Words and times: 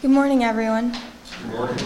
Good 0.00 0.12
morning, 0.12 0.44
everyone. 0.44 0.96
Good 1.42 1.52
morning. 1.54 1.84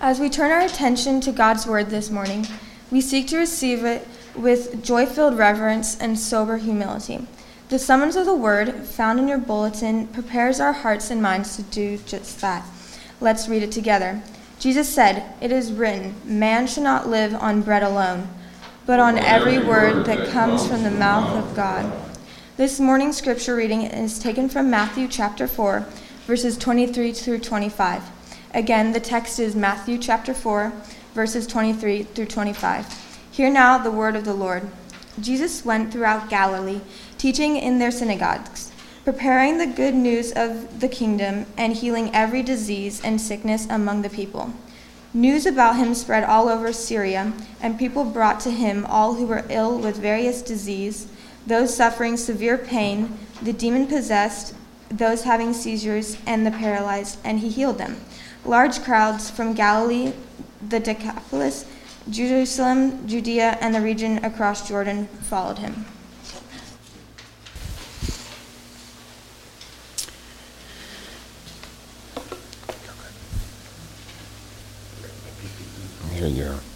As 0.00 0.20
we 0.20 0.30
turn 0.30 0.52
our 0.52 0.60
attention 0.60 1.20
to 1.22 1.32
God's 1.32 1.66
Word 1.66 1.90
this 1.90 2.08
morning, 2.08 2.46
we 2.92 3.00
seek 3.00 3.26
to 3.26 3.38
receive 3.38 3.84
it 3.84 4.06
with 4.36 4.84
joy 4.84 5.04
filled 5.04 5.36
reverence 5.36 5.98
and 5.98 6.16
sober 6.16 6.58
humility. 6.58 7.26
The 7.68 7.80
summons 7.80 8.14
of 8.14 8.24
the 8.24 8.36
Word, 8.36 8.84
found 8.84 9.18
in 9.18 9.26
your 9.26 9.38
bulletin, 9.38 10.06
prepares 10.06 10.60
our 10.60 10.72
hearts 10.72 11.10
and 11.10 11.20
minds 11.20 11.56
to 11.56 11.62
do 11.64 11.98
just 11.98 12.40
that. 12.40 12.64
Let's 13.20 13.48
read 13.48 13.64
it 13.64 13.72
together. 13.72 14.22
Jesus 14.60 14.88
said, 14.88 15.24
It 15.40 15.50
is 15.50 15.72
written, 15.72 16.14
Man 16.24 16.68
shall 16.68 16.84
not 16.84 17.08
live 17.08 17.34
on 17.34 17.62
bread 17.62 17.82
alone, 17.82 18.28
but 18.86 19.00
on 19.00 19.18
every 19.18 19.58
word 19.58 20.06
that 20.06 20.28
comes 20.28 20.68
from 20.68 20.84
the 20.84 20.90
mouth 20.92 21.36
of 21.36 21.56
God. 21.56 21.92
This 22.56 22.78
morning's 22.78 23.16
scripture 23.16 23.56
reading 23.56 23.82
is 23.82 24.20
taken 24.20 24.48
from 24.48 24.70
Matthew 24.70 25.08
chapter 25.08 25.48
4 25.48 25.84
verses 26.30 26.56
23 26.56 27.10
through 27.10 27.40
25. 27.40 28.04
Again, 28.54 28.92
the 28.92 29.00
text 29.00 29.40
is 29.40 29.56
Matthew 29.56 29.98
chapter 29.98 30.32
4, 30.32 30.72
verses 31.12 31.44
23 31.44 32.04
through 32.04 32.26
25. 32.26 32.86
Hear 33.32 33.50
now 33.50 33.78
the 33.78 33.90
word 33.90 34.14
of 34.14 34.24
the 34.24 34.32
Lord. 34.32 34.70
Jesus 35.18 35.64
went 35.64 35.92
throughout 35.92 36.30
Galilee, 36.30 36.82
teaching 37.18 37.56
in 37.56 37.80
their 37.80 37.90
synagogues, 37.90 38.70
preparing 39.04 39.58
the 39.58 39.66
good 39.66 39.96
news 39.96 40.30
of 40.30 40.78
the 40.78 40.86
kingdom, 40.86 41.46
and 41.56 41.72
healing 41.72 42.14
every 42.14 42.44
disease 42.44 43.00
and 43.02 43.20
sickness 43.20 43.66
among 43.68 44.02
the 44.02 44.08
people. 44.08 44.52
News 45.12 45.46
about 45.46 45.78
him 45.78 45.96
spread 45.96 46.22
all 46.22 46.48
over 46.48 46.72
Syria, 46.72 47.32
and 47.60 47.76
people 47.76 48.04
brought 48.04 48.38
to 48.42 48.52
him 48.52 48.86
all 48.86 49.14
who 49.14 49.26
were 49.26 49.44
ill 49.48 49.76
with 49.80 49.96
various 49.96 50.42
disease, 50.42 51.08
those 51.44 51.76
suffering 51.76 52.16
severe 52.16 52.56
pain, 52.56 53.18
the 53.42 53.52
demon 53.52 53.88
possessed, 53.88 54.54
those 54.90 55.22
having 55.22 55.52
seizures, 55.52 56.16
and 56.26 56.44
the 56.44 56.50
paralyzed, 56.50 57.18
and 57.24 57.38
he 57.38 57.48
healed 57.48 57.78
them. 57.78 57.96
Large 58.44 58.82
crowds 58.82 59.30
from 59.30 59.54
Galilee, 59.54 60.12
the 60.68 60.80
Decapolis, 60.80 61.64
Jerusalem, 62.08 63.06
Judea, 63.06 63.58
and 63.60 63.74
the 63.74 63.80
region 63.80 64.24
across 64.24 64.68
Jordan 64.68 65.06
followed 65.22 65.58
him. 65.58 65.84
Here 76.12 76.28
you 76.28 76.44
go. 76.44 76.69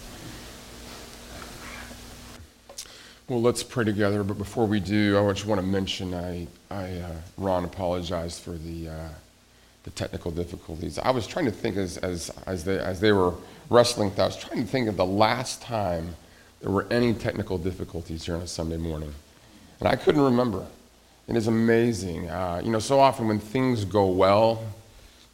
Well, 3.27 3.41
let's 3.41 3.63
pray 3.63 3.83
together. 3.83 4.23
But 4.23 4.37
before 4.37 4.67
we 4.67 4.79
do, 4.79 5.17
I 5.17 5.33
just 5.33 5.47
want 5.47 5.59
to 5.59 5.65
mention 5.65 6.13
I, 6.13 6.47
I 6.69 6.99
uh, 6.99 7.11
Ron 7.37 7.65
apologized 7.65 8.41
for 8.41 8.51
the, 8.51 8.89
uh, 8.89 9.09
the 9.83 9.89
technical 9.89 10.29
difficulties. 10.29 10.99
I 10.99 11.09
was 11.09 11.25
trying 11.25 11.45
to 11.45 11.51
think 11.51 11.75
as, 11.75 11.97
as, 11.97 12.29
as, 12.45 12.63
they, 12.65 12.77
as 12.77 12.99
they 12.99 13.11
were 13.11 13.33
wrestling, 13.71 14.11
I 14.19 14.25
was 14.25 14.37
trying 14.37 14.61
to 14.61 14.67
think 14.67 14.87
of 14.87 14.95
the 14.95 15.07
last 15.07 15.63
time 15.63 16.15
there 16.61 16.69
were 16.69 16.85
any 16.91 17.15
technical 17.15 17.57
difficulties 17.57 18.27
here 18.27 18.35
on 18.35 18.41
a 18.41 18.47
Sunday 18.47 18.77
morning. 18.77 19.13
And 19.79 19.89
I 19.89 19.95
couldn't 19.95 20.21
remember. 20.21 20.63
It 21.27 21.35
is 21.35 21.47
amazing. 21.47 22.29
Uh, 22.29 22.61
you 22.63 22.69
know, 22.69 22.77
so 22.77 22.99
often 22.99 23.27
when 23.27 23.39
things 23.39 23.85
go 23.85 24.05
well, 24.05 24.63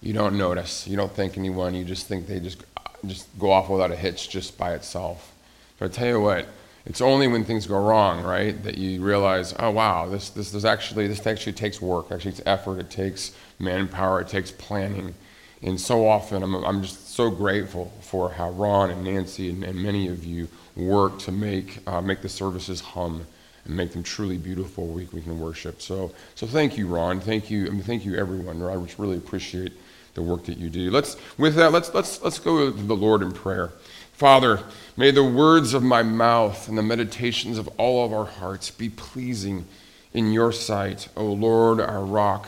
you 0.02 0.14
don't 0.14 0.38
notice. 0.38 0.88
You 0.88 0.96
don't 0.96 1.12
think 1.12 1.38
anyone. 1.38 1.76
You 1.76 1.84
just 1.84 2.08
think 2.08 2.26
they 2.26 2.40
just, 2.40 2.64
just 3.06 3.28
go 3.38 3.52
off 3.52 3.70
without 3.70 3.92
a 3.92 3.98
hitch 3.98 4.30
just 4.30 4.58
by 4.58 4.76
itself. 4.76 5.34
But 5.78 5.92
I 5.92 5.94
tell 5.94 6.08
you 6.08 6.22
what, 6.22 6.48
it's 6.86 7.02
only 7.02 7.28
when 7.28 7.44
things 7.44 7.68
go 7.68 7.80
wrong, 7.80 8.24
right, 8.24 8.62
that 8.64 8.78
you 8.78 9.02
realize, 9.02 9.54
oh 9.60 9.70
wow, 9.72 10.08
this 10.08 10.30
this 10.30 10.54
is 10.54 10.66
actually 10.66 11.08
this 11.08 11.26
actually 11.28 11.54
takes 11.54 11.82
work. 11.82 12.12
Actually, 12.12 12.32
it's 12.32 12.42
effort. 12.46 12.80
It 12.80 12.90
takes 12.90 13.34
manpower. 13.60 14.22
It 14.22 14.28
takes 14.28 14.52
planning. 14.52 15.14
And 15.62 15.80
so 15.80 16.08
often, 16.08 16.42
I'm 16.42 16.56
I'm 16.56 16.82
just 16.82 17.14
so 17.14 17.30
grateful 17.30 17.94
for 18.02 18.32
how 18.32 18.50
Ron 18.52 18.90
and 18.90 19.04
Nancy 19.04 19.50
and, 19.50 19.64
and 19.64 19.82
many 19.82 20.08
of 20.08 20.26
you 20.26 20.48
work 20.76 21.20
to 21.20 21.32
make 21.32 21.80
uh, 21.88 22.02
make 22.02 22.22
the 22.22 22.30
services 22.30 22.82
hum 22.82 23.28
and 23.66 23.76
make 23.76 23.92
them 23.92 24.02
truly 24.02 24.38
beautiful. 24.38 24.88
We 24.88 25.08
we 25.14 25.22
can 25.22 25.40
worship. 25.40 25.82
So 25.84 26.12
so 26.34 26.48
thank 26.48 26.78
you, 26.78 26.88
Ron. 26.88 27.20
Thank 27.20 27.52
you. 27.52 27.68
I 27.68 27.70
mean, 27.70 27.84
thank 27.84 28.06
you, 28.06 28.16
everyone. 28.16 28.64
I 28.64 28.76
just 28.84 28.98
really 28.98 29.18
appreciate 29.18 29.74
the 30.14 30.22
work 30.22 30.46
that 30.46 30.58
you 30.58 30.70
do. 30.70 30.90
Let's 30.92 31.16
with 31.38 31.56
that. 31.56 31.72
Let's 31.72 31.94
let's 31.94 32.22
let's 32.24 32.40
go 32.40 32.72
to 32.72 32.76
the 32.76 32.96
Lord 32.96 33.22
in 33.22 33.32
prayer. 33.32 33.72
Father, 34.22 34.60
may 34.96 35.10
the 35.10 35.24
words 35.24 35.74
of 35.74 35.82
my 35.82 36.04
mouth 36.04 36.68
and 36.68 36.78
the 36.78 36.84
meditations 36.84 37.58
of 37.58 37.68
all 37.80 38.06
of 38.06 38.14
our 38.14 38.28
hearts 38.28 38.70
be 38.70 38.88
pleasing 38.88 39.66
in 40.14 40.32
your 40.32 40.52
sight, 40.52 41.08
O 41.18 41.26
Lord, 41.26 41.82
our 41.82 42.06
rock 42.06 42.48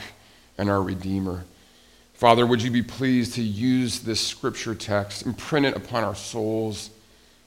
and 0.56 0.70
our 0.70 0.84
Redeemer. 0.84 1.46
Father, 2.14 2.46
would 2.46 2.62
you 2.62 2.70
be 2.70 2.84
pleased 2.84 3.34
to 3.34 3.42
use 3.42 4.02
this 4.02 4.22
scripture 4.22 4.76
text 4.76 5.26
and 5.26 5.36
print 5.36 5.66
it 5.66 5.76
upon 5.76 6.04
our 6.04 6.14
souls? 6.14 6.92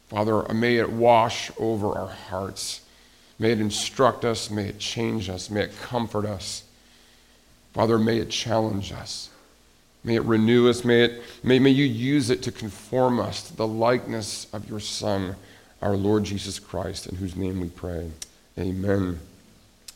Father, 0.08 0.42
may 0.52 0.78
it 0.78 0.90
wash 0.90 1.52
over 1.56 1.96
our 1.96 2.08
hearts. 2.08 2.80
May 3.38 3.52
it 3.52 3.60
instruct 3.60 4.24
us. 4.24 4.50
May 4.50 4.70
it 4.70 4.80
change 4.80 5.30
us. 5.30 5.50
May 5.50 5.60
it 5.60 5.80
comfort 5.82 6.26
us. 6.26 6.64
Father, 7.74 7.96
may 7.96 8.18
it 8.18 8.30
challenge 8.30 8.90
us. 8.90 9.30
May 10.06 10.14
it 10.14 10.22
renew 10.22 10.70
us. 10.70 10.84
May, 10.84 11.02
it, 11.02 11.22
may, 11.42 11.58
may 11.58 11.70
you 11.70 11.84
use 11.84 12.30
it 12.30 12.40
to 12.44 12.52
conform 12.52 13.18
us 13.18 13.42
to 13.48 13.56
the 13.56 13.66
likeness 13.66 14.46
of 14.52 14.70
your 14.70 14.78
Son, 14.78 15.34
our 15.82 15.96
Lord 15.96 16.22
Jesus 16.22 16.60
Christ, 16.60 17.08
in 17.08 17.16
whose 17.16 17.34
name 17.34 17.60
we 17.60 17.68
pray. 17.68 18.08
Amen. 18.56 19.18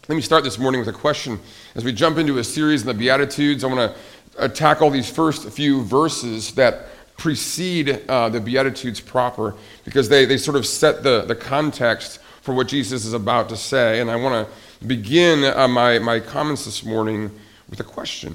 Let 0.08 0.16
me 0.16 0.20
start 0.20 0.42
this 0.42 0.58
morning 0.58 0.80
with 0.80 0.88
a 0.88 0.98
question. 0.98 1.38
As 1.76 1.84
we 1.84 1.92
jump 1.92 2.18
into 2.18 2.38
a 2.38 2.44
series 2.44 2.80
in 2.80 2.88
the 2.88 2.94
Beatitudes, 2.94 3.62
I 3.62 3.68
want 3.68 3.94
to 4.36 4.48
tackle 4.48 4.90
these 4.90 5.08
first 5.08 5.48
few 5.50 5.84
verses 5.84 6.52
that 6.56 6.86
precede 7.16 8.02
uh, 8.08 8.30
the 8.30 8.40
Beatitudes 8.40 9.00
proper 9.00 9.54
because 9.84 10.08
they, 10.08 10.24
they 10.24 10.38
sort 10.38 10.56
of 10.56 10.66
set 10.66 11.04
the, 11.04 11.22
the 11.22 11.36
context 11.36 12.18
for 12.42 12.52
what 12.52 12.66
Jesus 12.66 13.04
is 13.04 13.12
about 13.12 13.48
to 13.50 13.56
say. 13.56 14.00
And 14.00 14.10
I 14.10 14.16
want 14.16 14.48
to 14.48 14.86
begin 14.88 15.44
uh, 15.44 15.68
my, 15.68 16.00
my 16.00 16.18
comments 16.18 16.64
this 16.64 16.84
morning 16.84 17.30
with 17.68 17.78
a 17.78 17.84
question. 17.84 18.34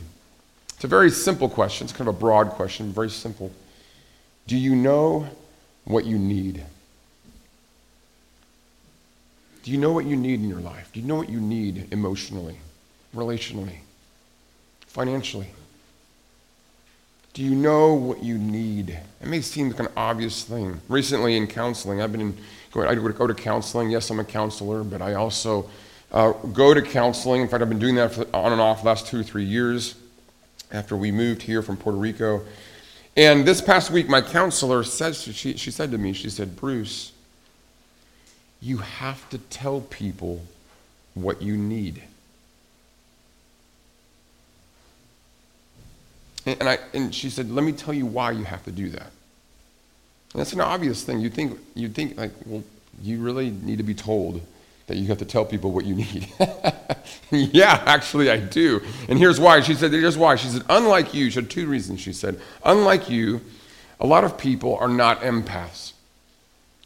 It's 0.85 0.91
a 0.91 0.95
very 0.95 1.09
simple 1.09 1.49
question. 1.49 1.85
It's 1.85 1.93
kind 1.93 2.07
of 2.07 2.15
a 2.15 2.19
broad 2.19 2.49
question, 2.49 2.91
very 2.91 3.09
simple. 3.09 3.51
Do 4.45 4.55
you 4.55 4.75
know 4.75 5.27
what 5.83 6.05
you 6.05 6.19
need? 6.19 6.63
Do 9.63 9.71
you 9.71 9.79
know 9.79 9.91
what 9.91 10.05
you 10.05 10.15
need 10.15 10.41
in 10.41 10.47
your 10.47 10.59
life? 10.59 10.91
Do 10.93 10.99
you 10.99 11.07
know 11.07 11.15
what 11.15 11.27
you 11.27 11.41
need 11.41 11.87
emotionally, 11.91 12.59
relationally, 13.15 13.77
financially? 14.85 15.47
Do 17.33 17.41
you 17.41 17.55
know 17.55 17.95
what 17.95 18.23
you 18.23 18.37
need? 18.37 18.91
It 18.91 19.27
may 19.27 19.41
seem 19.41 19.71
like 19.71 19.79
an 19.79 19.87
obvious 19.97 20.43
thing. 20.43 20.79
Recently 20.87 21.35
in 21.35 21.47
counseling, 21.47 21.99
I've 21.99 22.11
been 22.11 22.21
in, 22.21 22.37
I 22.75 22.93
go 22.93 23.25
to 23.25 23.33
counseling. 23.33 23.89
Yes, 23.89 24.11
I'm 24.11 24.19
a 24.19 24.23
counselor, 24.23 24.83
but 24.83 25.01
I 25.01 25.15
also 25.15 25.67
uh, 26.11 26.33
go 26.33 26.75
to 26.75 26.81
counseling. 26.83 27.41
In 27.41 27.47
fact, 27.47 27.63
I've 27.63 27.69
been 27.69 27.79
doing 27.79 27.95
that 27.95 28.13
for, 28.13 28.27
on 28.35 28.51
and 28.51 28.61
off 28.61 28.83
the 28.83 28.87
last 28.87 29.07
two 29.07 29.21
or 29.21 29.23
three 29.23 29.45
years 29.45 29.95
after 30.71 30.95
we 30.95 31.11
moved 31.11 31.41
here 31.43 31.61
from 31.61 31.77
Puerto 31.77 31.97
Rico. 31.97 32.41
And 33.17 33.45
this 33.45 33.61
past 33.61 33.91
week, 33.91 34.09
my 34.09 34.21
counselor 34.21 34.83
said, 34.83 35.15
she, 35.15 35.55
she 35.55 35.71
said 35.71 35.91
to 35.91 35.97
me, 35.97 36.13
she 36.13 36.29
said, 36.29 36.55
Bruce, 36.55 37.13
you 38.61 38.77
have 38.77 39.29
to 39.29 39.37
tell 39.37 39.81
people 39.81 40.41
what 41.13 41.41
you 41.41 41.55
need. 41.55 42.03
And, 46.45 46.57
and, 46.59 46.69
I, 46.69 46.79
and 46.93 47.15
she 47.15 47.29
said, 47.29 47.49
let 47.49 47.63
me 47.63 47.71
tell 47.71 47.93
you 47.93 48.05
why 48.05 48.31
you 48.31 48.43
have 48.43 48.63
to 48.65 48.71
do 48.71 48.89
that. 48.89 49.11
And 50.33 50.41
that's 50.41 50.53
an 50.53 50.61
obvious 50.61 51.03
thing. 51.03 51.21
You 51.21 51.29
think, 51.29 51.57
you 51.73 51.87
think 51.87 52.17
like, 52.17 52.31
well, 52.45 52.63
you 53.01 53.21
really 53.21 53.49
need 53.49 53.77
to 53.77 53.83
be 53.83 53.93
told 53.93 54.41
that 54.87 54.97
you 54.97 55.07
have 55.07 55.17
to 55.17 55.25
tell 55.25 55.45
people 55.45 55.71
what 55.71 55.85
you 55.85 55.95
need. 55.95 56.27
yeah, 57.31 57.81
actually, 57.85 58.29
I 58.29 58.37
do. 58.37 58.81
And 59.09 59.17
here's 59.17 59.39
why. 59.39 59.61
She 59.61 59.73
said, 59.73 59.91
here's 59.91 60.17
why. 60.17 60.35
She 60.35 60.47
said, 60.47 60.63
unlike 60.69 61.13
you, 61.13 61.29
she 61.29 61.39
had 61.39 61.49
two 61.49 61.67
reasons. 61.67 61.99
She 61.99 62.13
said, 62.13 62.39
unlike 62.63 63.09
you, 63.09 63.41
a 63.99 64.05
lot 64.05 64.23
of 64.23 64.37
people 64.37 64.77
are 64.77 64.87
not 64.87 65.21
empaths. 65.21 65.93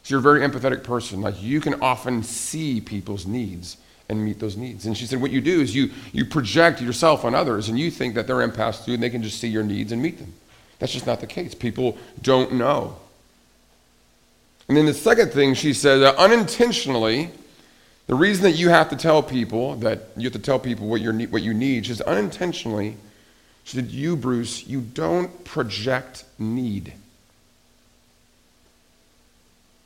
So 0.04 0.14
you're 0.14 0.20
a 0.20 0.22
very 0.22 0.42
empathetic 0.42 0.84
person. 0.84 1.22
Like 1.22 1.42
you 1.42 1.60
can 1.60 1.82
often 1.82 2.24
see 2.24 2.80
people's 2.80 3.26
needs 3.28 3.78
and 4.08 4.24
meet 4.24 4.40
those 4.40 4.58
needs. 4.58 4.86
And 4.86 4.98
she 4.98 5.06
said, 5.06 5.22
what 5.22 5.32
you 5.32 5.42
do 5.42 5.62
is 5.62 5.76
you, 5.76 5.92
you 6.14 6.26
project 6.26 6.82
yourself 6.82 7.26
on 7.26 7.36
others 7.36 7.70
and 7.70 7.78
you 7.78 7.92
think 7.92 8.16
that 8.16 8.26
they're 8.26 8.38
empaths 8.38 8.86
too 8.86 8.94
and 8.94 9.04
they 9.04 9.10
can 9.10 9.22
just 9.22 9.40
see 9.40 9.48
your 9.50 9.64
needs 9.64 9.92
and 9.92 10.02
meet 10.02 10.18
them. 10.18 10.34
That's 10.80 10.94
just 10.94 11.06
not 11.06 11.20
the 11.20 11.28
case. 11.28 11.54
People 11.54 11.98
don't 12.22 12.54
know. 12.54 12.98
And 14.68 14.78
then 14.78 14.86
the 14.86 14.94
second 14.94 15.32
thing 15.32 15.54
she 15.54 15.74
said, 15.74 16.02
uh, 16.02 16.16
unintentionally, 16.18 17.32
the 18.10 18.16
reason 18.16 18.42
that 18.46 18.54
you 18.54 18.70
have 18.70 18.90
to 18.90 18.96
tell 18.96 19.22
people 19.22 19.76
that 19.76 20.00
you 20.18 20.24
have 20.24 20.34
to 20.34 20.40
tell 20.40 20.58
people 20.58 20.88
what, 20.88 21.00
you 21.00 21.14
what 21.28 21.44
you 21.44 21.54
need 21.54 21.88
is 21.88 22.02
unintentionally, 22.02 22.98
she 23.64 23.76
said, 23.78 23.92
You, 23.92 24.16
Bruce, 24.16 24.66
you 24.66 24.82
don't 24.82 25.46
project 25.46 26.24
need. 26.40 26.94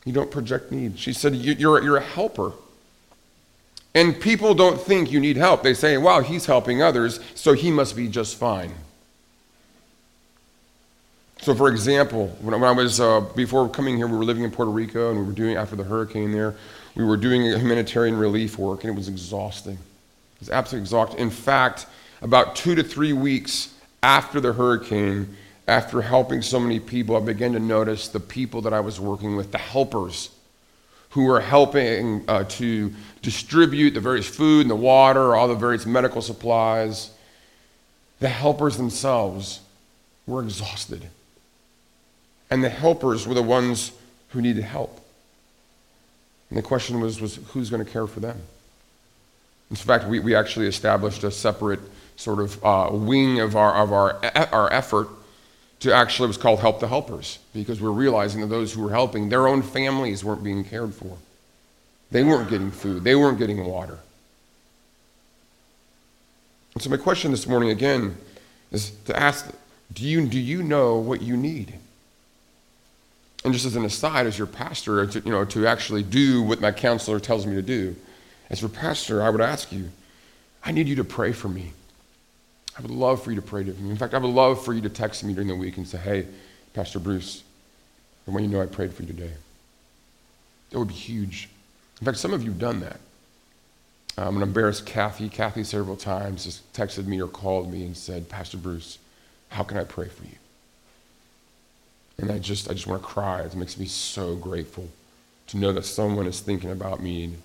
You 0.06 0.14
don't 0.14 0.31
project 0.31 0.72
need. 0.72 0.98
She 0.98 1.12
said, 1.12 1.36
You're, 1.36 1.84
you're 1.84 1.98
a 1.98 2.02
helper. 2.02 2.54
And 3.94 4.18
people 4.18 4.54
don't 4.54 4.80
think 4.80 5.12
you 5.12 5.20
need 5.20 5.36
help. 5.36 5.62
They 5.62 5.74
say, 5.74 5.98
Wow, 5.98 6.22
he's 6.22 6.46
helping 6.46 6.81
others, 6.81 7.20
so 7.36 7.52
he 7.52 7.72
must 7.72 7.94
be 7.94 8.08
just 8.08 8.38
fine. 8.38 8.72
So, 11.44 11.54
for 11.54 11.68
example, 11.68 12.28
when 12.40 12.54
I 12.63 12.72
was, 12.72 13.01
uh, 13.01 13.19
before 13.19 13.68
coming 13.68 13.98
here, 13.98 14.07
we 14.07 14.16
were 14.16 14.24
living 14.24 14.45
in 14.45 14.51
Puerto 14.51 14.72
Rico 14.72 15.10
and 15.10 15.19
we 15.19 15.25
were 15.25 15.34
doing, 15.34 15.57
after 15.57 15.75
the 15.75 15.84
hurricane 15.84 16.31
there, 16.31 16.56
we 16.95 17.04
were 17.04 17.18
doing 17.18 17.42
humanitarian 17.42 18.16
relief 18.16 18.57
work 18.57 18.86
and 18.86 18.94
it 18.94 18.95
was 18.95 19.10
exhausting. 19.10 19.74
It 19.74 20.40
was 20.40 20.50
absolutely 20.50 20.84
exhausting. 20.84 21.19
In 21.19 21.30
fact, 21.30 21.86
about 22.22 22.56
two 22.56 22.75
to 22.75 22.84
three 22.84 23.12
weeks 23.12 23.74
after 24.01 24.40
the 24.40 24.54
hurricane, 24.54 25.36
after 25.68 26.01
helping 26.01 26.42
so 26.42 26.62
many 26.62 26.80
people, 26.80 27.18
I 27.18 27.19
began 27.19 27.51
to 27.51 27.60
notice 27.60 28.07
the 28.07 28.22
people 28.22 28.62
that 28.62 28.72
I 28.72 28.80
was 28.80 29.01
working 29.01 29.36
with, 29.36 29.51
the 29.51 29.57
helpers 29.57 30.30
who 31.10 31.25
were 31.25 31.42
helping 31.42 32.24
uh, 32.30 32.46
to 32.46 32.94
distribute 33.22 33.96
the 33.96 34.00
various 34.00 34.30
food 34.30 34.62
and 34.62 34.72
the 34.72 34.78
water, 34.78 35.36
all 35.36 35.50
the 35.50 35.56
various 35.56 35.86
medical 35.86 36.22
supplies. 36.22 37.12
The 38.22 38.30
helpers 38.30 38.78
themselves 38.78 39.60
were 40.25 40.42
exhausted. 40.42 41.10
And 42.53 42.63
the 42.63 42.69
helpers 42.69 43.25
were 43.25 43.33
the 43.33 43.41
ones 43.41 43.94
who 44.29 44.39
needed 44.39 44.63
help. 44.63 45.01
And 46.51 46.57
the 46.59 46.61
question 46.61 47.00
was, 47.00 47.19
was 47.19 47.39
who's 47.47 47.71
going 47.71 47.83
to 47.83 47.91
care 47.91 48.05
for 48.05 48.19
them? 48.19 48.39
In 49.71 49.75
fact, 49.75 50.05
we, 50.05 50.19
we 50.19 50.35
actually 50.35 50.67
established 50.67 51.23
a 51.23 51.31
separate 51.31 51.79
sort 52.15 52.39
of 52.39 52.63
uh, 52.63 52.89
wing 52.91 53.39
of 53.39 53.55
our, 53.55 53.73
of 53.73 53.91
our, 53.91 54.23
our 54.53 54.71
effort 54.71 55.07
to 55.79 55.91
actually, 55.91 56.27
was 56.27 56.38
called 56.38 56.59
Help 56.59 56.79
the 56.79 56.88
Helpers, 56.88 57.39
because 57.55 57.81
we're 57.81 57.89
realizing 57.89 58.41
that 58.41 58.47
those 58.47 58.73
who 58.73 58.83
were 58.83 58.91
helping, 58.91 59.29
their 59.29 59.47
own 59.47 59.63
families 59.63 60.23
weren't 60.23 60.44
being 60.44 60.63
cared 60.63 60.94
for. 60.94 61.17
They 62.11 62.23
weren't 62.23 62.51
getting 62.51 62.69
food, 62.69 63.03
they 63.03 63.15
weren't 63.15 63.39
getting 63.39 63.65
water. 63.65 63.97
And 66.75 66.83
so, 66.83 66.91
my 66.91 66.97
question 66.97 67.31
this 67.31 67.47
morning 67.47 67.71
again 67.71 68.15
is 68.71 68.91
to 69.05 69.19
ask 69.19 69.51
do 69.91 70.05
you, 70.05 70.27
do 70.27 70.39
you 70.39 70.61
know 70.61 70.97
what 70.97 71.23
you 71.23 71.35
need? 71.35 71.79
And 73.44 73.54
just 73.54 73.66
as 73.66 73.75
an 73.75 73.84
aside, 73.84 74.25
as 74.25 74.38
your 74.38 74.48
pastor, 74.48 75.06
to, 75.06 75.19
you 75.19 75.31
know, 75.31 75.44
to 75.45 75.68
actually 75.68 76.04
do 76.04 76.42
what 76.42 76.62
my 76.62 76.72
counselor 76.72 77.19
tells 77.19 77.45
me 77.45 77.56
to 77.56 77.62
do, 77.62 77.95
as 78.50 78.62
your 78.62 78.69
pastor, 78.69 79.22
I 79.22 79.30
would 79.30 79.42
ask 79.42 79.72
you, 79.72 79.90
I 80.63 80.72
need 80.72 80.88
you 80.88 80.95
to 80.95 81.04
pray 81.04 81.34
for 81.34 81.50
me. 81.50 81.74
I 82.78 82.81
would 82.81 82.92
love 82.92 83.22
for 83.22 83.31
you 83.31 83.36
to 83.36 83.42
pray 83.42 83.63
to 83.63 83.72
me. 83.74 83.90
In 83.90 83.98
fact, 83.98 84.13
I 84.13 84.18
would 84.18 84.30
love 84.30 84.63
for 84.63 84.74
you 84.74 84.81
to 84.81 84.90
text 84.90 85.24
me 85.24 85.34
during 85.34 85.50
the 85.50 85.56
week 85.56 85.78
and 85.78 85.88
say, 85.88 85.98
hey, 85.98 86.28
Pastor 86.74 87.00
Bruce, 87.00 87.44
I 88.28 88.31
want 88.31 88.44
you 88.44 88.50
to 88.50 88.56
know 88.56 88.62
I 88.62 88.66
prayed 88.66 88.94
for 88.94 89.04
you 89.04 89.10
today. 89.10 89.34
That 90.69 90.80
would 90.80 90.88
be 90.88 90.94
huge. 90.94 91.50
In 92.00 92.06
fact, 92.06 92.18
some 92.18 92.34
of 92.34 92.44
you 92.44 92.50
have 92.50 92.60
done 92.60 92.80
that. 92.80 93.00
I'm 94.18 94.25
going 94.25 94.39
to 94.39 94.44
embarrass 94.44 94.80
Kathy. 94.80 95.28
Kathy 95.28 95.63
several 95.63 95.98
times 95.98 96.46
has 96.46 96.62
texted 96.74 97.06
me 97.06 97.22
or 97.22 97.28
called 97.28 97.72
me 97.72 97.86
and 97.86 97.98
said, 97.98 98.30
Pastor 98.30 98.57
Bruce, 98.57 99.00
how 99.50 99.63
can 99.63 99.78
I 99.78 99.84
pray 99.84 100.07
for 100.07 100.24
you? 100.24 100.38
And 102.18 102.31
I 102.31 102.39
just, 102.39 102.69
I 102.69 102.74
just 102.74 102.88
want 102.88 103.01
to 103.01 103.07
cry. 103.07 103.42
It 103.42 103.56
makes 103.56 103.77
me 103.77 103.86
so 103.86 104.36
grateful 104.36 104.88
to 105.48 105.57
know 105.57 105.74
that 105.74 105.86
someone 105.86 106.27
is 106.27 106.39
thinking 106.39 106.71
about 106.71 107.01
me 107.01 107.25
and 107.25 107.42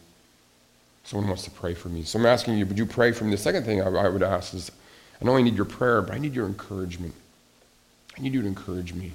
someone 1.05 1.29
wants 1.29 1.45
to 1.45 1.51
pray 1.51 1.75
for 1.75 1.89
me. 1.89 2.03
So 2.03 2.19
I'm 2.19 2.27
asking 2.27 2.59
you, 2.59 2.67
would 2.67 2.79
you 2.79 2.87
pray 2.87 3.13
for 3.13 3.25
me? 3.25 3.31
The 3.31 3.39
second 3.39 3.65
thing 3.65 3.81
I, 3.81 3.87
I 3.87 4.09
would 4.09 4.23
ask 4.23 4.55
is, 4.55 4.71
I 5.21 5.25
not 5.25 5.33
only 5.33 5.43
need 5.45 5.57
your 5.57 5.65
prayer, 5.65 6.03
but 6.03 6.15
I 6.15 6.19
need 6.19 6.35
your 6.35 6.47
encouragement. 6.47 7.15
I 8.17 8.21
need 8.21 8.35
you 8.35 8.43
to 8.43 8.49
encourage 8.49 8.93
me. 8.93 9.13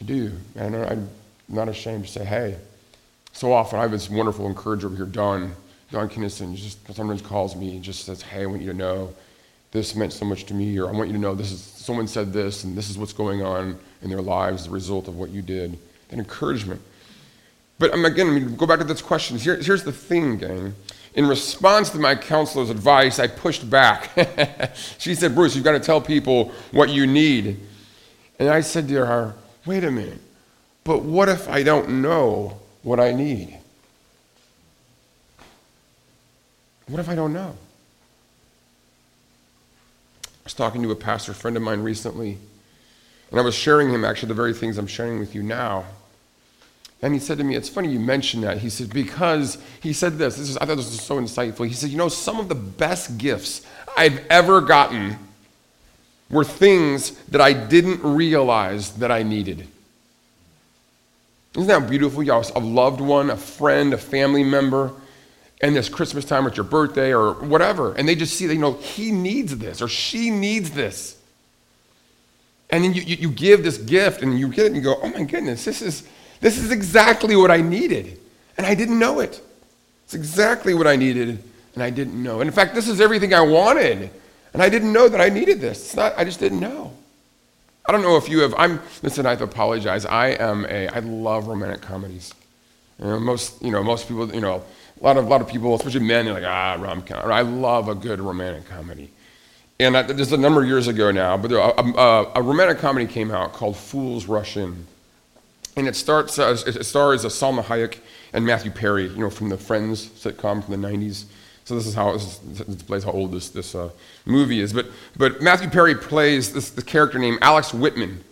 I 0.00 0.04
do. 0.04 0.32
And 0.54 0.76
I'm 0.76 1.10
not 1.48 1.68
ashamed 1.68 2.06
to 2.06 2.10
say, 2.10 2.24
hey, 2.24 2.56
so 3.32 3.52
often 3.52 3.78
I 3.78 3.82
have 3.82 3.90
this 3.90 4.08
wonderful 4.08 4.46
encourager 4.46 4.86
over 4.86 4.96
here, 4.96 5.06
Don, 5.06 5.54
Don 5.90 6.08
Kinnison, 6.08 6.54
just 6.56 6.78
sometimes 6.94 7.20
calls 7.20 7.56
me 7.56 7.72
and 7.72 7.82
just 7.82 8.04
says, 8.04 8.22
hey, 8.22 8.42
I 8.42 8.46
want 8.46 8.62
you 8.62 8.72
to 8.72 8.76
know 8.76 9.12
this 9.72 9.94
meant 9.94 10.12
so 10.12 10.24
much 10.24 10.46
to 10.46 10.54
me, 10.54 10.78
or 10.78 10.88
I 10.88 10.92
want 10.92 11.08
you 11.08 11.14
to 11.14 11.20
know 11.20 11.34
this 11.34 11.52
is 11.52 11.60
someone 11.60 12.08
said 12.08 12.32
this, 12.32 12.64
and 12.64 12.76
this 12.76 12.90
is 12.90 12.98
what's 12.98 13.12
going 13.12 13.42
on 13.42 13.78
in 14.02 14.10
their 14.10 14.20
lives 14.20 14.62
as 14.62 14.68
a 14.68 14.70
result 14.70 15.08
of 15.08 15.16
what 15.16 15.30
you 15.30 15.42
did. 15.42 15.78
That 16.08 16.18
encouragement. 16.18 16.80
But 17.78 17.94
um, 17.94 18.04
again, 18.04 18.26
I 18.26 18.30
mean, 18.30 18.56
go 18.56 18.66
back 18.66 18.78
to 18.78 18.84
this 18.84 19.00
question. 19.00 19.38
Here, 19.38 19.56
here's 19.56 19.84
the 19.84 19.92
thing, 19.92 20.38
gang. 20.38 20.74
In 21.14 21.26
response 21.26 21.90
to 21.90 21.98
my 21.98 22.14
counselor's 22.14 22.70
advice, 22.70 23.18
I 23.18 23.26
pushed 23.26 23.68
back. 23.68 24.10
she 24.98 25.14
said, 25.14 25.34
Bruce, 25.34 25.54
you've 25.54 25.64
got 25.64 25.72
to 25.72 25.80
tell 25.80 26.00
people 26.00 26.52
what 26.72 26.90
you 26.90 27.06
need. 27.06 27.58
And 28.38 28.48
I 28.48 28.60
said 28.60 28.88
to 28.88 29.06
her, 29.06 29.34
wait 29.66 29.84
a 29.84 29.90
minute, 29.90 30.20
but 30.84 31.02
what 31.02 31.28
if 31.28 31.48
I 31.48 31.62
don't 31.62 32.02
know 32.02 32.58
what 32.82 33.00
I 33.00 33.12
need? 33.12 33.56
What 36.86 37.00
if 37.00 37.08
I 37.08 37.14
don't 37.14 37.32
know? 37.32 37.56
Was 40.50 40.54
talking 40.56 40.82
to 40.82 40.90
a 40.90 40.96
pastor 40.96 41.32
friend 41.32 41.56
of 41.56 41.62
mine 41.62 41.80
recently, 41.82 42.36
and 43.30 43.38
I 43.38 43.42
was 43.44 43.54
sharing 43.54 43.88
him 43.88 44.04
actually 44.04 44.30
the 44.30 44.34
very 44.34 44.52
things 44.52 44.78
I'm 44.78 44.88
sharing 44.88 45.20
with 45.20 45.32
you 45.32 45.44
now. 45.44 45.84
And 47.02 47.14
he 47.14 47.20
said 47.20 47.38
to 47.38 47.44
me, 47.44 47.54
It's 47.54 47.68
funny 47.68 47.92
you 47.92 48.00
mentioned 48.00 48.42
that. 48.42 48.58
He 48.58 48.68
said, 48.68 48.92
Because 48.92 49.58
he 49.80 49.92
said 49.92 50.18
this, 50.18 50.38
this 50.38 50.48
is, 50.48 50.56
I 50.56 50.66
thought 50.66 50.78
this 50.78 50.90
was 50.90 51.02
so 51.02 51.20
insightful. 51.20 51.68
He 51.68 51.72
said, 51.72 51.90
You 51.90 51.98
know, 51.98 52.08
some 52.08 52.40
of 52.40 52.48
the 52.48 52.56
best 52.56 53.16
gifts 53.16 53.64
I've 53.96 54.26
ever 54.26 54.60
gotten 54.60 55.20
were 56.30 56.42
things 56.42 57.12
that 57.26 57.40
I 57.40 57.52
didn't 57.52 58.02
realize 58.02 58.94
that 58.94 59.12
I 59.12 59.22
needed. 59.22 59.68
Isn't 61.54 61.68
that 61.68 61.88
beautiful? 61.88 62.24
Have 62.24 62.56
a 62.56 62.58
loved 62.58 63.00
one, 63.00 63.30
a 63.30 63.36
friend, 63.36 63.94
a 63.94 63.98
family 63.98 64.42
member, 64.42 64.90
and 65.60 65.76
this 65.76 65.88
Christmas 65.88 66.24
time 66.24 66.46
or 66.46 66.48
it's 66.48 66.56
your 66.56 66.64
birthday 66.64 67.12
or 67.12 67.34
whatever, 67.34 67.94
and 67.94 68.08
they 68.08 68.14
just 68.14 68.34
see 68.34 68.46
that, 68.46 68.54
you 68.54 68.60
know, 68.60 68.74
he 68.74 69.10
needs 69.10 69.56
this 69.58 69.82
or 69.82 69.88
she 69.88 70.30
needs 70.30 70.70
this. 70.70 71.18
And 72.70 72.84
then 72.84 72.94
you, 72.94 73.02
you, 73.02 73.16
you 73.16 73.30
give 73.30 73.62
this 73.62 73.78
gift 73.78 74.22
and 74.22 74.38
you 74.38 74.48
get 74.48 74.66
it 74.66 74.66
and 74.68 74.76
you 74.76 74.82
go, 74.82 74.98
oh 75.02 75.08
my 75.08 75.24
goodness, 75.24 75.64
this 75.64 75.82
is 75.82 76.06
this 76.40 76.56
is 76.56 76.70
exactly 76.70 77.36
what 77.36 77.50
I 77.50 77.58
needed, 77.58 78.18
and 78.56 78.66
I 78.66 78.74
didn't 78.74 78.98
know 78.98 79.20
it. 79.20 79.40
It's 80.04 80.14
exactly 80.14 80.72
what 80.72 80.86
I 80.86 80.96
needed, 80.96 81.42
and 81.74 81.82
I 81.82 81.90
didn't 81.90 82.20
know. 82.20 82.40
And 82.40 82.48
in 82.48 82.54
fact, 82.54 82.74
this 82.74 82.88
is 82.88 83.00
everything 83.00 83.34
I 83.34 83.42
wanted, 83.42 84.10
and 84.54 84.62
I 84.62 84.68
didn't 84.70 84.92
know 84.92 85.08
that 85.08 85.20
I 85.20 85.28
needed 85.28 85.60
this. 85.60 85.84
It's 85.84 85.96
not, 85.96 86.14
I 86.16 86.24
just 86.24 86.40
didn't 86.40 86.60
know. 86.60 86.92
I 87.86 87.92
don't 87.92 88.02
know 88.02 88.16
if 88.16 88.28
you 88.28 88.40
have, 88.40 88.54
I'm, 88.56 88.80
listen, 89.02 89.26
I 89.26 89.30
have 89.30 89.38
to 89.38 89.44
apologize. 89.44 90.06
I 90.06 90.28
am 90.28 90.64
a, 90.66 90.88
I 90.88 91.00
love 91.00 91.46
romantic 91.46 91.82
comedies. 91.82 92.32
You 92.98 93.06
know, 93.06 93.20
most, 93.20 93.62
you 93.62 93.70
know, 93.70 93.82
most 93.82 94.08
people, 94.08 94.32
you 94.34 94.40
know, 94.40 94.62
a 95.00 95.04
lot 95.04 95.16
of, 95.16 95.26
a 95.26 95.28
lot 95.28 95.40
of 95.40 95.48
people, 95.48 95.74
especially 95.74 96.00
men, 96.00 96.26
they're 96.26 96.34
like, 96.34 96.44
ah, 96.44 96.76
rom 96.78 97.02
com. 97.02 97.30
I 97.30 97.40
love 97.40 97.88
a 97.88 97.94
good 97.94 98.20
romantic 98.20 98.68
comedy. 98.68 99.10
And 99.78 99.96
I, 99.96 100.02
this 100.02 100.26
is 100.26 100.32
a 100.32 100.36
number 100.36 100.62
of 100.62 100.68
years 100.68 100.88
ago 100.88 101.10
now, 101.10 101.38
but 101.38 101.52
a, 101.52 101.80
a, 101.80 102.32
a 102.36 102.42
romantic 102.42 102.78
comedy 102.78 103.06
came 103.06 103.30
out 103.30 103.54
called 103.54 103.76
Fools 103.76 104.26
Rush 104.26 104.58
In. 104.58 104.86
And 105.76 105.88
it 105.88 105.96
starts, 105.96 106.38
uh, 106.38 106.56
it 106.66 106.84
stars 106.84 107.24
uh, 107.24 107.28
Salma 107.28 107.62
Hayek 107.64 107.98
and 108.34 108.44
Matthew 108.44 108.70
Perry, 108.70 109.06
you 109.06 109.18
know, 109.18 109.30
from 109.30 109.48
the 109.48 109.56
Friends 109.56 110.06
sitcom 110.06 110.62
from 110.62 110.80
the 110.80 110.88
90s. 110.88 111.24
So 111.64 111.76
this 111.76 111.86
is 111.86 111.94
how 111.94 112.12
this, 112.12 112.38
displays 112.38 113.04
how 113.04 113.12
old 113.12 113.32
this, 113.32 113.48
this 113.48 113.74
uh, 113.74 113.90
movie 114.26 114.60
is. 114.60 114.72
But, 114.72 114.86
but 115.16 115.40
Matthew 115.40 115.70
Perry 115.70 115.94
plays 115.94 116.52
this, 116.52 116.70
this 116.70 116.84
character 116.84 117.18
named 117.18 117.38
Alex 117.40 117.72
Whitman. 117.72 118.22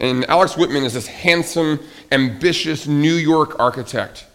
And 0.00 0.24
Alex 0.26 0.56
Whitman 0.56 0.82
is 0.82 0.94
this 0.94 1.06
handsome, 1.06 1.78
ambitious 2.10 2.86
New 2.86 3.14
York 3.14 3.58
architect. 3.60 4.25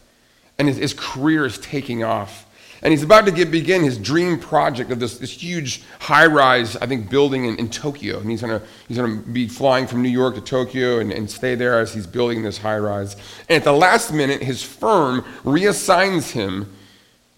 And 0.62 0.68
his, 0.68 0.78
his 0.78 0.94
career 0.94 1.44
is 1.44 1.58
taking 1.58 2.04
off. 2.04 2.46
And 2.84 2.92
he's 2.92 3.02
about 3.02 3.26
to 3.26 3.32
get, 3.32 3.50
begin 3.50 3.82
his 3.82 3.98
dream 3.98 4.38
project 4.38 4.92
of 4.92 5.00
this, 5.00 5.18
this 5.18 5.32
huge 5.32 5.82
high 5.98 6.28
rise, 6.28 6.76
I 6.76 6.86
think, 6.86 7.10
building 7.10 7.46
in, 7.46 7.56
in 7.56 7.68
Tokyo. 7.68 8.20
And 8.20 8.30
he's 8.30 8.42
going 8.42 8.62
he's 8.88 8.98
gonna 8.98 9.16
be 9.24 9.48
flying 9.48 9.88
from 9.88 10.04
New 10.04 10.10
York 10.10 10.36
to 10.36 10.42
Tokyo 10.42 11.00
and, 11.00 11.12
and 11.12 11.28
stay 11.28 11.56
there 11.56 11.80
as 11.80 11.96
he's 11.96 12.06
building 12.06 12.44
this 12.44 12.60
high 12.60 12.78
rise. 12.78 13.16
And 13.50 13.58
at 13.58 13.64
the 13.64 13.74
last 13.74 14.14
minute, 14.14 14.44
his 14.44 14.62
firm 14.62 15.22
reassigns 15.44 16.30
him 16.30 16.72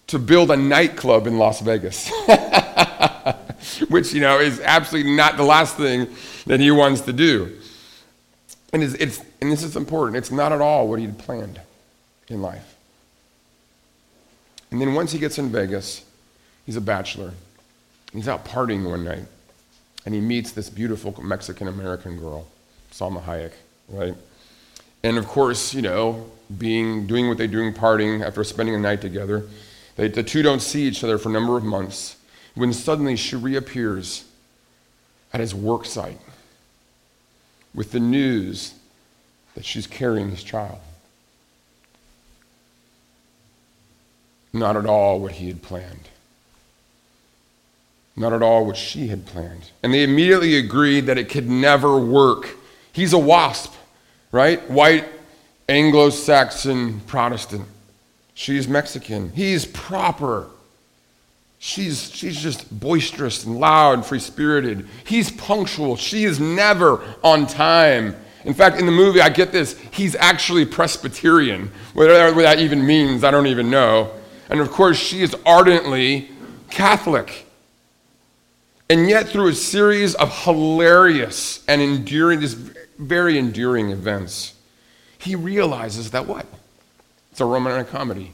to 0.08 0.18
build 0.18 0.50
a 0.50 0.56
nightclub 0.58 1.26
in 1.26 1.38
Las 1.38 1.62
Vegas, 1.62 2.10
which, 3.88 4.12
you 4.12 4.20
know, 4.20 4.38
is 4.38 4.60
absolutely 4.60 5.16
not 5.16 5.38
the 5.38 5.44
last 5.44 5.78
thing 5.78 6.08
that 6.44 6.60
he 6.60 6.70
wants 6.70 7.00
to 7.00 7.12
do. 7.14 7.58
And, 8.74 8.82
it's, 8.82 8.92
it's, 8.92 9.22
and 9.40 9.50
this 9.50 9.62
is 9.62 9.76
important, 9.76 10.18
it's 10.18 10.30
not 10.30 10.52
at 10.52 10.60
all 10.60 10.88
what 10.88 10.98
he 10.98 11.06
had 11.06 11.18
planned 11.18 11.58
in 12.28 12.42
life. 12.42 12.73
And 14.70 14.80
then 14.80 14.94
once 14.94 15.12
he 15.12 15.18
gets 15.18 15.38
in 15.38 15.50
Vegas, 15.50 16.04
he's 16.66 16.76
a 16.76 16.80
bachelor. 16.80 17.32
He's 18.12 18.28
out 18.28 18.44
partying 18.44 18.88
one 18.88 19.04
night, 19.04 19.24
and 20.06 20.14
he 20.14 20.20
meets 20.20 20.52
this 20.52 20.70
beautiful 20.70 21.20
Mexican 21.22 21.68
American 21.68 22.18
girl, 22.18 22.46
Salma 22.92 23.22
Hayek, 23.24 23.52
right? 23.88 24.14
And 25.02 25.18
of 25.18 25.26
course, 25.26 25.74
you 25.74 25.82
know, 25.82 26.30
being 26.56 27.06
doing 27.06 27.28
what 27.28 27.38
they're 27.38 27.46
doing, 27.46 27.74
partying 27.74 28.24
after 28.24 28.44
spending 28.44 28.74
a 28.74 28.78
night 28.78 29.00
together, 29.00 29.46
they, 29.96 30.08
the 30.08 30.22
two 30.22 30.42
don't 30.42 30.60
see 30.60 30.84
each 30.84 31.02
other 31.04 31.18
for 31.18 31.28
a 31.28 31.32
number 31.32 31.56
of 31.56 31.64
months. 31.64 32.16
When 32.54 32.72
suddenly 32.72 33.16
she 33.16 33.36
reappears 33.36 34.24
at 35.32 35.40
his 35.40 35.54
work 35.54 35.84
site 35.84 36.20
with 37.74 37.90
the 37.90 38.00
news 38.00 38.74
that 39.54 39.64
she's 39.64 39.86
carrying 39.86 40.30
his 40.30 40.42
child. 40.42 40.78
Not 44.54 44.76
at 44.76 44.86
all 44.86 45.18
what 45.20 45.32
he 45.32 45.48
had 45.48 45.60
planned. 45.60 46.08
not 48.16 48.32
at 48.32 48.42
all 48.42 48.64
what 48.64 48.76
she 48.76 49.08
had 49.08 49.26
planned. 49.26 49.72
And 49.82 49.92
they 49.92 50.04
immediately 50.04 50.56
agreed 50.56 51.06
that 51.06 51.18
it 51.18 51.28
could 51.28 51.50
never 51.50 51.98
work. 51.98 52.48
He's 52.92 53.12
a 53.12 53.18
wasp, 53.18 53.74
right? 54.30 54.70
White, 54.70 55.06
Anglo 55.68 56.10
Saxon, 56.10 57.00
Protestant. 57.00 57.66
She's 58.34 58.68
Mexican. 58.68 59.32
He's 59.32 59.66
proper. 59.66 60.46
She's, 61.58 62.08
she's 62.14 62.40
just 62.40 62.78
boisterous 62.78 63.44
and 63.44 63.58
loud, 63.58 63.94
and 63.94 64.06
free 64.06 64.20
spirited. 64.20 64.86
He's 65.04 65.32
punctual. 65.32 65.96
She 65.96 66.22
is 66.22 66.38
never 66.38 67.02
on 67.24 67.48
time. 67.48 68.14
In 68.44 68.54
fact, 68.54 68.78
in 68.78 68.86
the 68.86 68.92
movie, 68.92 69.20
I 69.20 69.28
get 69.28 69.50
this 69.50 69.76
he's 69.90 70.14
actually 70.14 70.66
Presbyterian. 70.66 71.72
Whatever 71.94 72.42
that 72.42 72.60
even 72.60 72.86
means, 72.86 73.24
I 73.24 73.32
don't 73.32 73.48
even 73.48 73.70
know. 73.70 74.12
And 74.48 74.60
of 74.60 74.70
course, 74.70 74.98
she 74.98 75.22
is 75.22 75.34
ardently 75.46 76.30
Catholic. 76.70 77.46
And 78.90 79.08
yet, 79.08 79.28
through 79.28 79.48
a 79.48 79.54
series 79.54 80.14
of 80.14 80.44
hilarious 80.44 81.64
and 81.66 81.80
enduring, 81.80 82.40
just 82.40 82.58
very 82.98 83.38
enduring 83.38 83.90
events, 83.90 84.54
he 85.18 85.34
realizes 85.34 86.10
that 86.10 86.26
what? 86.26 86.46
It's 87.32 87.40
a 87.40 87.46
romantic 87.46 87.88
comedy. 87.88 88.32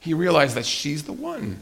He 0.00 0.12
realizes 0.12 0.54
that 0.56 0.66
she's 0.66 1.04
the 1.04 1.12
one. 1.12 1.60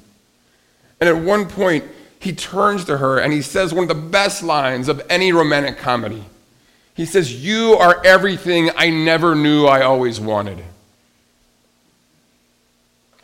And 1.01 1.09
at 1.09 1.17
one 1.17 1.47
point, 1.47 1.85
he 2.19 2.33
turns 2.33 2.87
to 2.87 2.97
her 2.97 3.19
and 3.19 3.33
he 3.33 3.43
says 3.43 3.75
one 3.75 3.85
of 3.85 3.89
the 3.89 3.95
best 3.95 4.43
lines 4.43 4.89
of 4.89 5.03
any 5.11 5.33
romantic 5.33 5.77
comedy. 5.77 6.25
He 6.95 7.05
says, 7.05 7.45
You 7.45 7.75
are 7.75 8.05
everything 8.05 8.71
I 8.77 8.89
never 8.89 9.35
knew 9.35 9.67
I 9.67 9.83
always 9.83 10.21
wanted. 10.21 10.65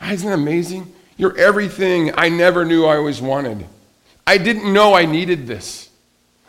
Ah, 0.01 0.11
isn't 0.11 0.27
that 0.27 0.35
amazing? 0.35 0.91
You're 1.17 1.37
everything 1.37 2.11
I 2.17 2.29
never 2.29 2.65
knew 2.65 2.85
I 2.85 2.97
always 2.97 3.21
wanted. 3.21 3.65
I 4.25 4.37
didn't 4.37 4.73
know 4.73 4.95
I 4.95 5.05
needed 5.05 5.45
this. 5.45 5.89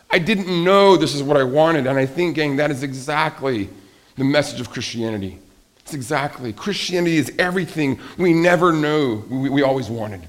I 0.09 0.19
didn't 0.19 0.63
know 0.63 0.97
this 0.97 1.15
is 1.15 1.23
what 1.23 1.37
I 1.37 1.43
wanted. 1.43 1.87
And 1.87 1.97
I 1.97 2.05
think, 2.05 2.35
gang, 2.35 2.55
that 2.57 2.71
is 2.71 2.83
exactly 2.83 3.69
the 4.15 4.23
message 4.23 4.59
of 4.59 4.69
Christianity. 4.69 5.39
It's 5.79 5.93
exactly. 5.93 6.53
Christianity 6.53 7.17
is 7.17 7.31
everything 7.37 7.99
we 8.17 8.33
never 8.33 8.71
knew 8.71 9.17
we, 9.29 9.49
we 9.49 9.61
always 9.61 9.89
wanted. 9.89 10.21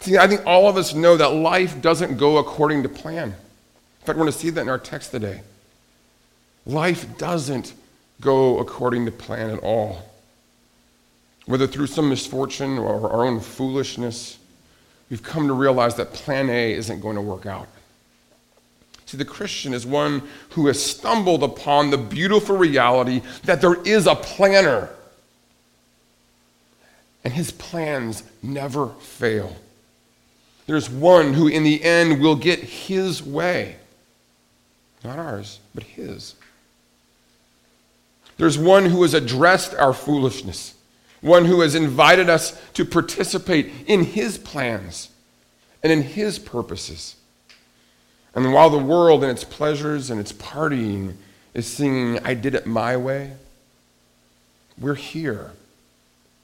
See, 0.00 0.16
I 0.16 0.26
think 0.26 0.46
all 0.46 0.68
of 0.68 0.76
us 0.76 0.94
know 0.94 1.16
that 1.16 1.34
life 1.34 1.82
doesn't 1.82 2.16
go 2.16 2.38
according 2.38 2.84
to 2.84 2.88
plan. 2.88 3.28
In 3.28 4.06
fact, 4.06 4.16
we're 4.16 4.24
going 4.24 4.32
to 4.32 4.38
see 4.38 4.50
that 4.50 4.60
in 4.60 4.68
our 4.68 4.78
text 4.78 5.10
today. 5.10 5.42
Life 6.66 7.18
doesn't 7.18 7.74
go 8.20 8.58
according 8.58 9.04
to 9.06 9.12
plan 9.12 9.50
at 9.50 9.58
all. 9.58 10.07
Whether 11.48 11.66
through 11.66 11.86
some 11.86 12.10
misfortune 12.10 12.76
or 12.76 13.10
our 13.10 13.24
own 13.24 13.40
foolishness, 13.40 14.36
we've 15.08 15.22
come 15.22 15.46
to 15.46 15.54
realize 15.54 15.94
that 15.94 16.12
plan 16.12 16.50
A 16.50 16.74
isn't 16.74 17.00
going 17.00 17.16
to 17.16 17.22
work 17.22 17.46
out. 17.46 17.68
See, 19.06 19.16
the 19.16 19.24
Christian 19.24 19.72
is 19.72 19.86
one 19.86 20.24
who 20.50 20.66
has 20.66 20.84
stumbled 20.84 21.42
upon 21.42 21.88
the 21.88 21.96
beautiful 21.96 22.58
reality 22.58 23.22
that 23.44 23.62
there 23.62 23.82
is 23.82 24.06
a 24.06 24.14
planner, 24.14 24.90
and 27.24 27.32
his 27.32 27.50
plans 27.50 28.24
never 28.42 28.88
fail. 29.00 29.56
There's 30.66 30.90
one 30.90 31.32
who, 31.32 31.48
in 31.48 31.62
the 31.62 31.82
end, 31.82 32.20
will 32.20 32.36
get 32.36 32.58
his 32.58 33.22
way. 33.22 33.76
Not 35.02 35.18
ours, 35.18 35.60
but 35.74 35.84
his. 35.84 36.34
There's 38.36 38.58
one 38.58 38.84
who 38.84 39.00
has 39.00 39.14
addressed 39.14 39.74
our 39.74 39.94
foolishness, 39.94 40.74
one 41.20 41.44
who 41.44 41.60
has 41.60 41.74
invited 41.74 42.28
us 42.28 42.60
to 42.74 42.84
participate 42.84 43.70
in 43.86 44.04
his 44.04 44.38
plans 44.38 45.10
and 45.82 45.92
in 45.92 46.02
his 46.02 46.38
purposes. 46.38 47.16
And 48.34 48.52
while 48.52 48.70
the 48.70 48.78
world 48.78 49.22
and 49.22 49.32
its 49.32 49.44
pleasures 49.44 50.10
and 50.10 50.20
its 50.20 50.32
partying 50.32 51.16
is 51.54 51.66
singing, 51.66 52.20
I 52.24 52.34
did 52.34 52.54
it 52.54 52.66
my 52.66 52.96
way, 52.96 53.32
we're 54.78 54.94
here. 54.94 55.52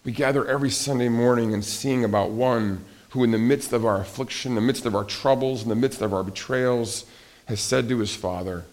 We 0.05 0.13
gather 0.13 0.47
every 0.47 0.71
Sunday 0.71 1.09
morning 1.09 1.55
and 1.55 1.65
sing 1.65 2.05
about 2.05 2.31
one 2.31 2.85
who, 3.11 3.23
in 3.23 3.31
the 3.31 3.39
midst 3.39 3.73
of 3.73 3.87
our 3.87 4.01
affliction, 4.01 4.53
in 4.53 4.55
the 4.57 4.61
midst 4.61 4.87
of 4.87 4.95
our 4.95 5.05
troubles, 5.05 5.63
in 5.63 5.69
the 5.69 5.77
midst 5.77 6.03
of 6.03 6.13
our 6.13 6.25
betrayals, 6.25 7.05
has 7.47 7.61
said 7.61 7.89
to 7.89 7.99
his 8.01 8.15
Father, 8.15 8.65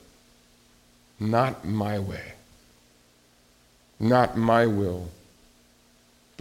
Not 1.20 1.63
my 1.63 2.00
way, 2.00 2.34
not 4.00 4.36
my 4.36 4.65
will, 4.65 5.10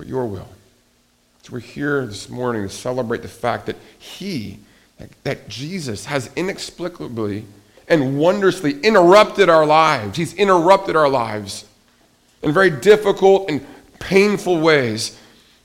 but 0.01 0.09
your 0.09 0.25
will. 0.25 0.49
So 1.43 1.53
we're 1.53 1.61
here 1.61 2.07
this 2.07 2.31
morning 2.31 2.63
to 2.63 2.71
celebrate 2.71 3.21
the 3.21 3.29
fact 3.29 3.67
that 3.67 3.77
he, 3.99 4.59
that 5.25 5.47
Jesus 5.47 6.07
has 6.07 6.31
inexplicably 6.37 7.45
and 7.87 8.19
wondrously 8.19 8.81
interrupted 8.81 9.51
our 9.51 9.67
lives. 9.67 10.17
He's 10.17 10.33
interrupted 10.33 10.97
our 10.97 11.11
lives 11.11 11.67
in 12.43 12.51
very 12.55 12.71
difficult 12.71 13.51
and 13.51 13.67
painful 13.99 14.63
ways 14.63 15.19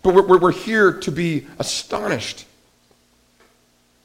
but 0.04 0.13
we're, 0.13 0.38
we're 0.38 0.51
here 0.51 0.92
to 0.92 1.12
be 1.12 1.48
astonished 1.58 2.46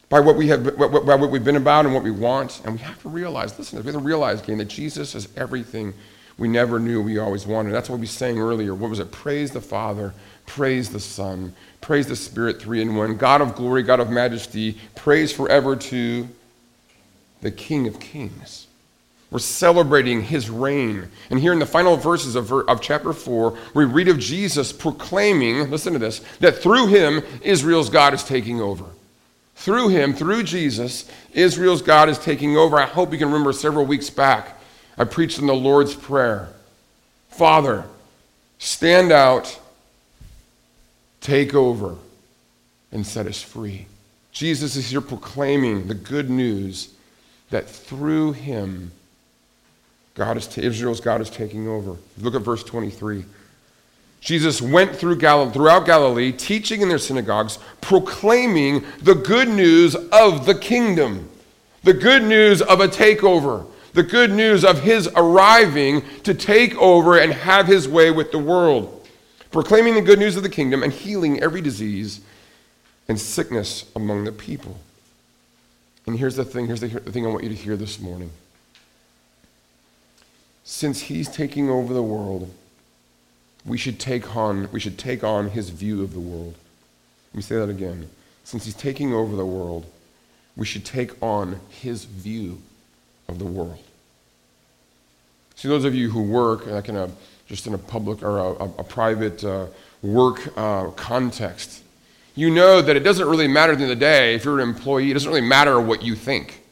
by 0.09 0.21
what, 0.21 0.37
we 0.37 0.47
have, 0.47 0.65
by 0.79 1.15
what 1.17 1.31
we've 1.31 1.45
been 1.45 1.57
about 1.57 1.87
and 1.87 1.93
what 1.93 2.05
we 2.05 2.11
want. 2.11 2.63
And 2.65 2.75
we 2.75 2.79
have 2.79 3.03
to 3.03 3.09
realize, 3.09 3.59
listen, 3.59 3.81
we 3.81 3.85
have 3.85 3.95
to 3.95 4.01
realize 4.01 4.41
again 4.41 4.59
that 4.59 4.69
Jesus 4.69 5.17
is 5.17 5.29
everything 5.37 5.93
we 6.41 6.49
never 6.49 6.81
knew 6.81 7.03
we 7.03 7.19
always 7.19 7.47
wanted. 7.47 7.73
That's 7.73 7.91
what 7.91 8.01
we 8.01 8.07
sang 8.07 8.41
earlier. 8.41 8.75
What 8.75 8.91
was 8.91 8.99
it? 8.99 9.13
Praise 9.13 9.53
the 9.53 9.61
Father, 9.61 10.15
praise 10.47 10.89
the 10.89 10.99
Son, 10.99 11.55
praise 11.83 12.07
the 12.07 12.17
Spirit, 12.17 12.61
three 12.61 12.81
in 12.81 12.97
one. 12.97 13.17
God 13.19 13.43
of 13.43 13.55
glory, 13.55 13.83
God 13.83 14.01
of 14.01 14.11
majesty, 14.11 14.79
praise 14.97 15.31
forever 15.31 15.77
to 15.77 16.27
the 17.43 17.51
King 17.51 17.87
of 17.87 18.01
kings. 18.01 18.67
We're 19.31 19.39
celebrating 19.39 20.23
his 20.23 20.51
reign. 20.51 21.09
And 21.29 21.39
here 21.39 21.53
in 21.53 21.61
the 21.61 21.67
final 21.67 21.97
verses 21.97 22.35
of, 22.35 22.51
of 22.51 22.81
chapter 22.81 23.13
4, 23.13 23.57
we 23.75 23.85
read 23.85 24.09
of 24.09 24.19
Jesus 24.19 24.73
proclaiming, 24.73 25.71
listen 25.71 25.93
to 25.93 25.99
this, 25.99 26.21
that 26.41 26.57
through 26.57 26.89
him, 26.89 27.23
Israel's 27.43 27.91
God 27.91 28.13
is 28.13 28.25
taking 28.25 28.61
over. 28.61 28.87
Through 29.55 29.89
him, 29.89 30.15
through 30.15 30.45
Jesus, 30.45 31.09
Israel's 31.35 31.83
God 31.83 32.09
is 32.09 32.19
taking 32.19 32.57
over. 32.57 32.79
I 32.79 32.87
hope 32.87 33.13
you 33.13 33.19
can 33.19 33.29
remember 33.29 33.53
several 33.53 33.85
weeks 33.85 34.09
back, 34.11 34.59
I 35.01 35.05
preached 35.05 35.39
in 35.39 35.47
the 35.47 35.55
Lord's 35.55 35.95
Prayer 35.95 36.51
Father, 37.31 37.87
stand 38.59 39.11
out, 39.11 39.59
take 41.23 41.55
over, 41.55 41.97
and 42.93 43.07
set 43.07 43.27
us 43.27 43.41
free. 43.41 43.87
Jesus 44.31 44.77
is 44.77 44.91
here 44.91 45.01
proclaiming 45.01 45.89
the 45.89 45.95
good 45.95 46.29
news 46.29 46.93
that 47.49 47.67
through 47.67 48.33
him, 48.33 48.93
God 50.15 50.37
is 50.37 50.47
t- 50.47 50.63
Israel's 50.63 51.01
God 51.01 51.23
is 51.23 51.31
taking 51.31 51.67
over. 51.67 51.97
Look 52.19 52.35
at 52.35 52.43
verse 52.43 52.63
23. 52.63 53.25
Jesus 54.21 54.61
went 54.61 54.95
through 54.95 55.17
Gal- 55.17 55.51
throughout 55.51 55.87
Galilee, 55.87 56.31
teaching 56.31 56.83
in 56.83 56.91
their 56.91 56.99
synagogues, 56.99 57.59
proclaiming 57.81 58.85
the 59.01 59.15
good 59.15 59.49
news 59.49 59.95
of 59.95 60.45
the 60.45 60.55
kingdom, 60.55 61.31
the 61.85 61.95
good 61.95 62.23
news 62.23 62.61
of 62.61 62.83
a 62.83 62.89
takeover, 62.89 63.67
the 63.93 64.03
good 64.03 64.31
news 64.31 64.65
of 64.65 64.83
his 64.83 65.09
arriving 65.17 66.03
to 66.23 66.35
take 66.35 66.75
over 66.77 67.19
and 67.19 67.33
have 67.33 67.67
his 67.67 67.89
way 67.89 68.11
with 68.11 68.33
the 68.33 68.39
world, 68.39 69.09
proclaiming 69.51 69.95
the 69.95 70.03
good 70.03 70.19
news 70.19 70.37
of 70.37 70.43
the 70.43 70.49
kingdom 70.49 70.83
and 70.83 70.93
healing 70.93 71.41
every 71.41 71.61
disease 71.61 72.21
and 73.09 73.19
sickness 73.21 73.91
among 73.97 74.25
the 74.25 74.33
people. 74.33 74.79
And 76.07 76.19
here's 76.19 76.37
the 76.37 76.45
thing 76.45 76.67
here's 76.67 76.81
the, 76.81 76.89
thing 76.89 77.27
I 77.27 77.29
want 77.29 77.45
you 77.45 77.51
to 77.51 77.55
hear 77.55 77.77
this 77.77 78.01
morning 78.01 78.31
since 80.71 81.01
he's 81.01 81.29
taking 81.29 81.69
over 81.69 81.93
the 81.93 82.03
world, 82.03 82.49
we 83.67 83.77
should 83.77 83.99
take 83.99 84.37
on, 84.37 84.71
we 84.71 84.79
should 84.79 84.99
take 84.99 85.25
on 85.25 85.51
his 85.51 85.71
view 85.71 86.05
of 86.05 86.13
the 86.13 86.21
world. 86.21 86.55
Let 87.33 87.37
me 87.37 87.43
say 87.43 87.57
that 87.57 87.69
again. 87.69 88.09
Since 88.45 88.67
he's 88.67 88.75
taking 88.75 89.13
over 89.13 89.35
the 89.35 89.45
world, 89.45 89.85
we 90.57 90.65
should 90.65 90.85
take 90.85 91.21
on 91.21 91.59
his 91.69 92.05
view 92.05 92.63
of 93.31 93.39
the 93.39 93.45
world. 93.45 93.79
See, 95.55 95.69
those 95.69 95.85
of 95.85 95.95
you 95.95 96.11
who 96.11 96.23
work 96.23 96.67
like 96.67 96.89
in 96.89 96.97
a, 96.97 97.11
just 97.47 97.67
in 97.67 97.75
a 97.75 97.79
public 97.79 98.23
or 98.23 98.39
a, 98.39 98.65
a, 98.65 98.85
private 98.85 99.45
uh, 99.45 99.67
work 100.03 100.53
uh, 100.57 100.87
context, 100.91 101.83
you 102.35 102.51
know 102.51 102.81
that 102.81 102.97
it 102.97 103.01
doesn't 103.01 103.29
really 103.29 103.49
matter 103.49 103.73
at 103.73 103.79
the 103.79 103.85
end 103.85 103.93
of 103.93 103.99
the 103.99 104.05
day 104.05 104.35
if 104.35 104.45
you're 104.45 104.61
an 104.61 104.69
employee, 104.69 105.11
it 105.11 105.15
doesn't 105.15 105.29
really 105.29 105.47
matter 105.47 105.81
what 105.81 106.03
you 106.03 106.15
think. 106.15 106.63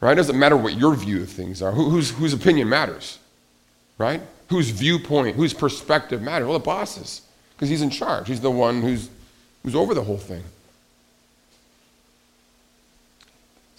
Right? 0.00 0.12
It 0.12 0.16
doesn't 0.16 0.38
matter 0.38 0.56
what 0.56 0.76
your 0.76 0.94
view 0.94 1.22
of 1.22 1.30
things 1.30 1.62
are. 1.62 1.72
Who, 1.72 1.90
whose, 1.90 2.10
whose 2.10 2.34
opinion 2.34 2.68
matters? 2.68 3.18
Right? 3.98 4.20
Whose 4.50 4.70
viewpoint, 4.70 5.36
whose 5.36 5.54
perspective 5.54 6.20
matters? 6.22 6.46
Well, 6.46 6.58
the 6.58 6.64
boss's, 6.64 7.22
because 7.56 7.68
he's 7.68 7.82
in 7.82 7.90
charge. 7.90 8.28
He's 8.28 8.40
the 8.40 8.50
one 8.50 8.82
who's, 8.82 9.08
who's 9.62 9.74
over 9.74 9.94
the 9.94 10.04
whole 10.04 10.18
thing. 10.18 10.44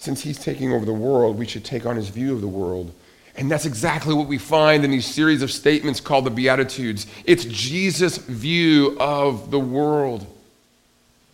Since 0.06 0.22
he's 0.22 0.38
taking 0.38 0.72
over 0.72 0.84
the 0.84 0.92
world, 0.92 1.36
we 1.36 1.48
should 1.48 1.64
take 1.64 1.84
on 1.84 1.96
his 1.96 2.10
view 2.10 2.32
of 2.32 2.40
the 2.40 2.46
world. 2.46 2.92
And 3.34 3.50
that's 3.50 3.66
exactly 3.66 4.14
what 4.14 4.28
we 4.28 4.38
find 4.38 4.84
in 4.84 4.92
these 4.92 5.04
series 5.04 5.42
of 5.42 5.50
statements 5.50 5.98
called 5.98 6.26
the 6.26 6.30
Beatitudes. 6.30 7.08
It's 7.24 7.44
Jesus' 7.44 8.16
view 8.16 8.96
of 9.00 9.50
the 9.50 9.58
world. 9.58 10.20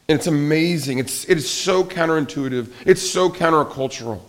And 0.08 0.18
it's 0.18 0.26
amazing. 0.26 1.00
It's, 1.00 1.28
it 1.28 1.36
is 1.36 1.50
so 1.50 1.84
counterintuitive. 1.84 2.72
It's 2.86 3.02
so 3.02 3.28
countercultural. 3.28 4.22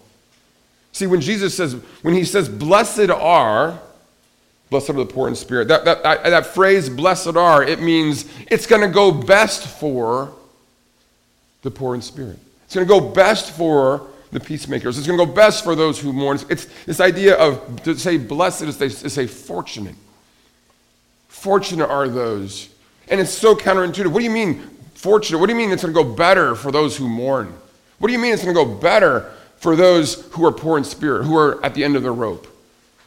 See, 0.92 1.08
when 1.08 1.22
Jesus 1.22 1.56
says, 1.56 1.76
when 2.02 2.14
he 2.14 2.26
says, 2.26 2.50
blessed 2.50 3.12
are, 3.12 3.80
blessed 4.70 4.90
are 4.90 4.94
the 4.94 5.06
poor 5.06 5.30
in 5.30 5.36
spirit, 5.36 5.70
that, 5.70 5.86
that, 5.86 6.04
that, 6.04 6.24
that 6.24 6.46
phrase, 6.48 6.90
blessed 6.90 7.38
are, 7.38 7.64
it 7.64 7.82
means 7.82 8.26
it's 8.52 8.68
going 8.68 8.82
to 8.82 8.94
go 8.94 9.10
best 9.10 9.66
for 9.80 10.34
the 11.62 11.72
poor 11.72 11.96
in 11.96 12.02
spirit. 12.02 12.40
It's 12.66 12.76
going 12.76 12.86
to 12.86 12.94
go 12.94 13.00
best 13.00 13.52
for 13.52 14.10
the 14.34 14.40
peacemakers. 14.40 14.98
It's 14.98 15.08
going 15.08 15.20
to 15.20 15.26
go 15.26 15.32
best 15.32 15.64
for 15.64 15.76
those 15.76 16.00
who 16.00 16.12
mourn. 16.12 16.40
It's 16.50 16.66
this 16.86 17.00
idea 17.00 17.36
of, 17.36 17.84
to 17.84 17.98
say 17.98 18.18
blessed 18.18 18.64
is 18.64 18.78
to 18.78 19.10
say 19.10 19.28
fortunate. 19.28 19.96
Fortunate 21.28 21.88
are 21.88 22.08
those. 22.08 22.70
And 23.10 23.20
it's 23.20 23.32
so 23.32 23.56
counterintuitive. 23.56 24.08
What 24.08 24.20
do 24.20 24.26
you 24.26 24.32
mean 24.32 24.62
fortunate? 24.96 25.38
What 25.38 25.48
do 25.48 25.54
you 25.54 25.58
mean 25.58 25.72
it's 25.72 25.84
going 25.84 25.94
to 25.94 26.04
go 26.04 26.14
better 26.16 26.56
for 26.56 26.72
those 26.72 26.98
who 26.98 27.08
mourn? 27.08 27.54
What 28.00 28.08
do 28.08 28.14
you 28.14 28.20
mean 28.20 28.34
it's 28.34 28.44
going 28.44 28.56
to 28.56 28.66
go 28.66 28.74
better 28.74 29.32
for 29.58 29.76
those 29.76 30.26
who 30.32 30.46
are 30.46 30.52
poor 30.52 30.78
in 30.78 30.84
spirit, 30.84 31.24
who 31.24 31.38
are 31.38 31.64
at 31.64 31.74
the 31.74 31.84
end 31.84 31.96
of 31.96 32.04
the 32.04 32.12
rope, 32.12 32.48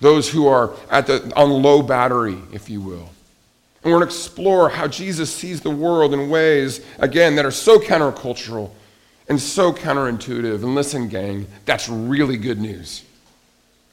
those 0.00 0.30
who 0.30 0.46
are 0.46 0.72
at 0.90 1.06
the, 1.06 1.32
on 1.36 1.50
low 1.50 1.82
battery, 1.82 2.38
if 2.52 2.70
you 2.70 2.80
will. 2.80 3.10
And 3.82 3.92
we're 3.92 3.98
going 3.98 4.08
to 4.08 4.14
explore 4.14 4.68
how 4.70 4.88
Jesus 4.88 5.34
sees 5.34 5.60
the 5.60 5.70
world 5.70 6.14
in 6.14 6.30
ways, 6.30 6.84
again, 6.98 7.36
that 7.36 7.44
are 7.44 7.50
so 7.50 7.78
countercultural 7.78 8.70
and 9.28 9.40
so 9.40 9.72
counterintuitive. 9.72 10.62
And 10.62 10.74
listen, 10.74 11.08
gang, 11.08 11.46
that's 11.64 11.88
really 11.88 12.36
good 12.36 12.58
news. 12.58 13.04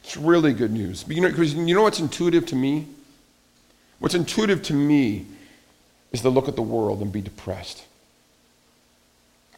It's 0.04 0.18
really 0.18 0.54
good 0.54 0.72
news. 0.72 1.04
But 1.04 1.16
you 1.16 1.22
know, 1.22 1.30
because 1.30 1.54
you 1.54 1.76
know 1.76 1.84
what's 1.84 2.00
intuitive 2.00 2.46
to 2.48 2.56
me? 2.56 2.88
What's 4.00 4.16
intuitive 4.16 4.62
to 4.64 4.74
me 4.74 5.26
is 6.12 6.22
to 6.22 6.30
look 6.30 6.48
at 6.48 6.56
the 6.56 6.62
world 6.62 7.02
and 7.02 7.12
be 7.12 7.22
depressed, 7.22 7.86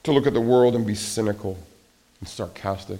to 0.03 0.11
look 0.11 0.27
at 0.27 0.33
the 0.33 0.41
world 0.41 0.75
and 0.75 0.85
be 0.85 0.95
cynical 0.95 1.57
and 2.19 2.29
sarcastic, 2.29 2.99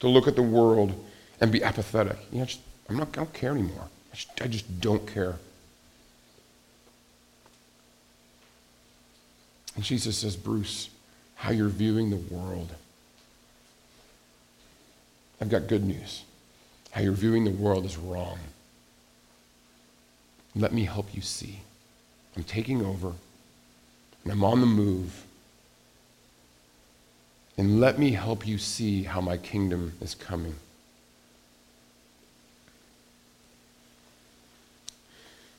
to 0.00 0.08
look 0.08 0.28
at 0.28 0.36
the 0.36 0.42
world 0.42 0.92
and 1.40 1.50
be 1.50 1.62
apathetic. 1.64 2.18
You 2.30 2.40
know, 2.40 2.44
just, 2.44 2.60
I'm 2.88 2.96
not, 2.96 3.08
I 3.14 3.16
don't 3.16 3.32
care 3.32 3.52
anymore. 3.52 3.88
I 4.12 4.16
just, 4.16 4.42
I 4.42 4.46
just 4.46 4.80
don't 4.80 5.06
care. 5.06 5.36
And 9.74 9.84
Jesus 9.84 10.18
says, 10.18 10.36
Bruce, 10.36 10.90
how 11.38 11.52
you're 11.52 11.68
viewing 11.68 12.10
the 12.10 12.34
world. 12.34 12.74
I've 15.40 15.48
got 15.48 15.68
good 15.68 15.84
news. 15.84 16.24
How 16.90 17.00
you're 17.00 17.12
viewing 17.12 17.44
the 17.44 17.50
world 17.50 17.84
is 17.84 17.96
wrong. 17.96 18.38
Let 20.56 20.72
me 20.72 20.84
help 20.84 21.14
you 21.14 21.22
see. 21.22 21.60
I'm 22.36 22.42
taking 22.42 22.84
over, 22.84 23.12
and 24.24 24.32
I'm 24.32 24.42
on 24.42 24.60
the 24.60 24.66
move, 24.66 25.24
and 27.56 27.80
let 27.80 27.98
me 27.98 28.12
help 28.12 28.46
you 28.46 28.58
see 28.58 29.04
how 29.04 29.20
my 29.20 29.36
kingdom 29.36 29.92
is 30.00 30.14
coming. 30.14 30.56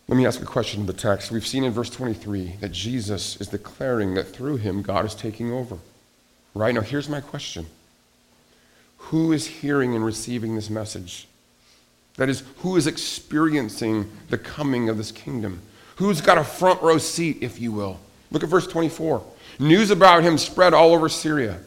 Let 0.09 0.17
me 0.17 0.25
ask 0.25 0.41
a 0.41 0.45
question 0.45 0.79
in 0.79 0.85
the 0.87 0.93
text. 0.93 1.29
We've 1.29 1.45
seen 1.45 1.63
in 1.63 1.71
verse 1.71 1.91
23 1.91 2.55
that 2.61 2.71
Jesus 2.71 3.39
is 3.39 3.47
declaring 3.49 4.15
that 4.15 4.23
through 4.23 4.57
him 4.57 4.81
God 4.81 5.05
is 5.05 5.13
taking 5.13 5.51
over. 5.51 5.77
Right? 6.55 6.73
Now, 6.73 6.81
here's 6.81 7.07
my 7.07 7.21
question 7.21 7.67
Who 8.97 9.31
is 9.31 9.45
hearing 9.45 9.93
and 9.93 10.03
receiving 10.03 10.55
this 10.55 10.67
message? 10.67 11.27
That 12.15 12.27
is, 12.27 12.41
who 12.57 12.75
is 12.75 12.87
experiencing 12.87 14.09
the 14.29 14.39
coming 14.39 14.89
of 14.89 14.97
this 14.97 15.11
kingdom? 15.11 15.61
Who's 15.97 16.21
got 16.21 16.39
a 16.39 16.43
front 16.43 16.81
row 16.81 16.97
seat, 16.97 17.37
if 17.41 17.61
you 17.61 17.71
will? 17.71 17.99
Look 18.31 18.41
at 18.41 18.49
verse 18.49 18.65
24. 18.65 19.23
News 19.59 19.91
about 19.91 20.23
him 20.23 20.39
spread 20.39 20.73
all 20.73 20.95
over 20.95 21.07
Syria. 21.07 21.59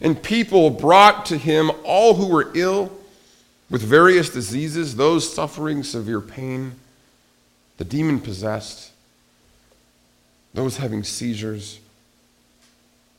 And 0.00 0.20
people 0.20 0.68
brought 0.68 1.26
to 1.26 1.38
him 1.38 1.70
all 1.84 2.14
who 2.14 2.26
were 2.26 2.50
ill 2.54 2.90
with 3.70 3.82
various 3.82 4.30
diseases, 4.30 4.96
those 4.96 5.32
suffering 5.32 5.84
severe 5.84 6.20
pain, 6.20 6.72
the 7.76 7.84
demon 7.84 8.20
possessed, 8.20 8.92
those 10.52 10.76
having 10.76 11.02
seizures, 11.02 11.80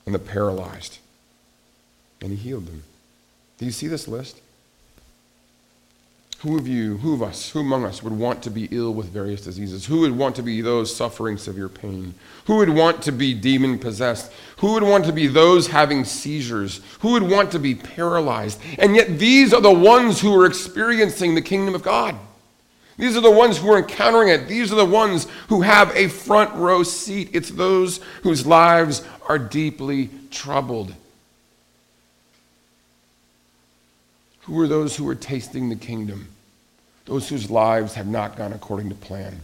and 0.05 0.15
the 0.15 0.19
paralyzed. 0.19 0.99
And 2.21 2.31
he 2.31 2.35
healed 2.35 2.67
them. 2.67 2.83
Do 3.57 3.65
you 3.65 3.71
see 3.71 3.87
this 3.87 4.07
list? 4.07 4.41
Who 6.39 6.57
of 6.57 6.67
you, 6.67 6.97
who 6.97 7.13
of 7.13 7.23
us, 7.23 7.49
who 7.49 7.61
among 7.61 7.85
us 7.85 8.03
would 8.03 8.13
want 8.13 8.43
to 8.43 8.51
be 8.51 8.67
ill 8.69 8.93
with 8.93 9.07
various 9.07 9.41
diseases? 9.41 9.85
Who 9.85 10.01
would 10.01 10.15
want 10.15 10.35
to 10.35 10.43
be 10.43 10.61
those 10.61 10.95
suffering 10.95 11.37
severe 11.37 11.69
pain? 11.69 12.13
Who 12.45 12.57
would 12.57 12.69
want 12.69 13.01
to 13.03 13.11
be 13.11 13.33
demon 13.33 13.79
possessed? 13.79 14.31
Who 14.57 14.73
would 14.73 14.83
want 14.83 15.05
to 15.05 15.13
be 15.13 15.27
those 15.27 15.67
having 15.67 16.05
seizures? 16.05 16.81
Who 16.99 17.13
would 17.13 17.23
want 17.23 17.51
to 17.53 17.59
be 17.59 17.73
paralyzed? 17.73 18.61
And 18.77 18.95
yet, 18.95 19.17
these 19.17 19.53
are 19.53 19.61
the 19.61 19.73
ones 19.73 20.21
who 20.21 20.39
are 20.39 20.45
experiencing 20.45 21.33
the 21.33 21.41
kingdom 21.41 21.73
of 21.73 21.81
God. 21.81 22.15
These 22.97 23.17
are 23.17 23.21
the 23.21 23.31
ones 23.31 23.58
who 23.58 23.69
are 23.71 23.79
encountering 23.79 24.29
it. 24.29 24.47
These 24.47 24.71
are 24.71 24.75
the 24.75 24.86
ones 24.86 25.27
who 25.49 25.62
have 25.62 25.93
a 25.95 26.08
front 26.08 26.53
row 26.55 26.84
seat. 26.84 27.29
It's 27.34 27.49
those 27.49 27.99
whose 28.23 28.45
lives 28.45 29.03
are 29.27 29.38
deeply 29.38 30.10
troubled. 30.31 30.93
Who 34.41 34.60
are 34.62 34.67
those 34.67 34.95
who 34.95 35.08
are 35.10 35.15
tasting 35.15 35.69
the 35.69 35.75
kingdom? 35.75 36.29
Those 37.05 37.27
whose 37.27 37.51
lives 37.51 37.95
have 37.95 38.08
not 38.08 38.38
gone 38.38 38.53
according 38.53 38.89
to 38.89 38.95
plan. 38.95 39.41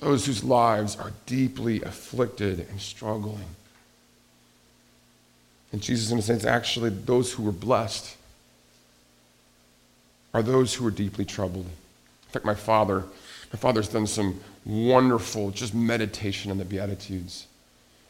Those 0.00 0.26
whose 0.26 0.44
lives 0.44 0.96
are 0.96 1.12
deeply 1.26 1.82
afflicted 1.82 2.66
and 2.70 2.80
struggling. 2.80 3.44
And 5.72 5.80
Jesus, 5.80 6.10
in 6.10 6.18
a 6.18 6.22
sense, 6.22 6.44
actually, 6.44 6.90
those 6.90 7.32
who 7.32 7.44
were 7.44 7.52
blessed 7.52 8.16
are 10.32 10.42
those 10.42 10.74
who 10.74 10.86
are 10.86 10.90
deeply 10.90 11.24
troubled. 11.24 11.66
In 11.66 12.32
fact, 12.32 12.44
my 12.44 12.54
father, 12.54 13.04
my 13.52 13.58
father's 13.58 13.88
done 13.88 14.06
some 14.06 14.40
wonderful 14.64 15.50
just 15.50 15.74
meditation 15.74 16.50
on 16.50 16.58
the 16.58 16.64
Beatitudes. 16.64 17.46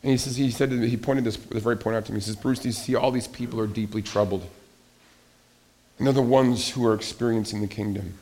And 0.03 0.13
he 0.13 0.19
says, 0.19 0.37
he 0.37 0.51
said, 0.51 0.71
he 0.71 0.97
pointed 0.97 1.25
this, 1.25 1.37
this 1.37 1.63
very 1.63 1.77
point 1.77 1.97
out 1.97 2.07
to 2.07 2.13
me. 2.13 2.19
He 2.19 2.25
says, 2.25 2.37
Bruce, 2.37 2.59
do 2.59 2.69
you 2.69 2.73
see 2.73 2.95
all 2.95 3.11
these 3.11 3.29
people 3.29 3.61
are 3.61 3.67
deeply 3.67 4.03
troubled? 4.03 4.47
And 5.99 6.07
they're 6.07 6.15
the 6.15 6.23
ones 6.23 6.71
who 6.71 6.87
are 6.87 6.95
experiencing 6.95 7.61
the 7.61 7.67
kingdom. 7.67 8.15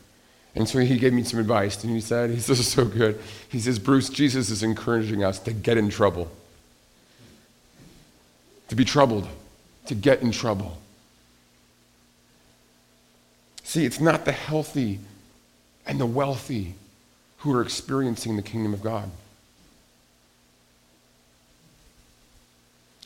And 0.56 0.68
so 0.68 0.80
he 0.80 0.98
gave 0.98 1.12
me 1.12 1.22
some 1.22 1.38
advice, 1.38 1.82
and 1.84 1.94
he 1.94 2.00
said, 2.00 2.30
he 2.34 2.40
says, 2.40 2.66
so 2.66 2.84
good. 2.84 3.20
He 3.48 3.60
says, 3.60 3.78
Bruce, 3.78 4.08
Jesus 4.08 4.50
is 4.50 4.62
encouraging 4.62 5.22
us 5.22 5.38
to 5.40 5.52
get 5.52 5.76
in 5.76 5.88
trouble. 5.88 6.30
To 8.68 8.74
be 8.74 8.84
troubled, 8.84 9.28
to 9.86 9.94
get 9.94 10.20
in 10.20 10.32
trouble. 10.32 10.78
See, 13.68 13.84
it's 13.84 14.00
not 14.00 14.24
the 14.24 14.32
healthy 14.32 14.98
and 15.86 16.00
the 16.00 16.06
wealthy 16.06 16.72
who 17.40 17.52
are 17.52 17.60
experiencing 17.60 18.34
the 18.34 18.42
kingdom 18.42 18.72
of 18.72 18.82
God. 18.82 19.10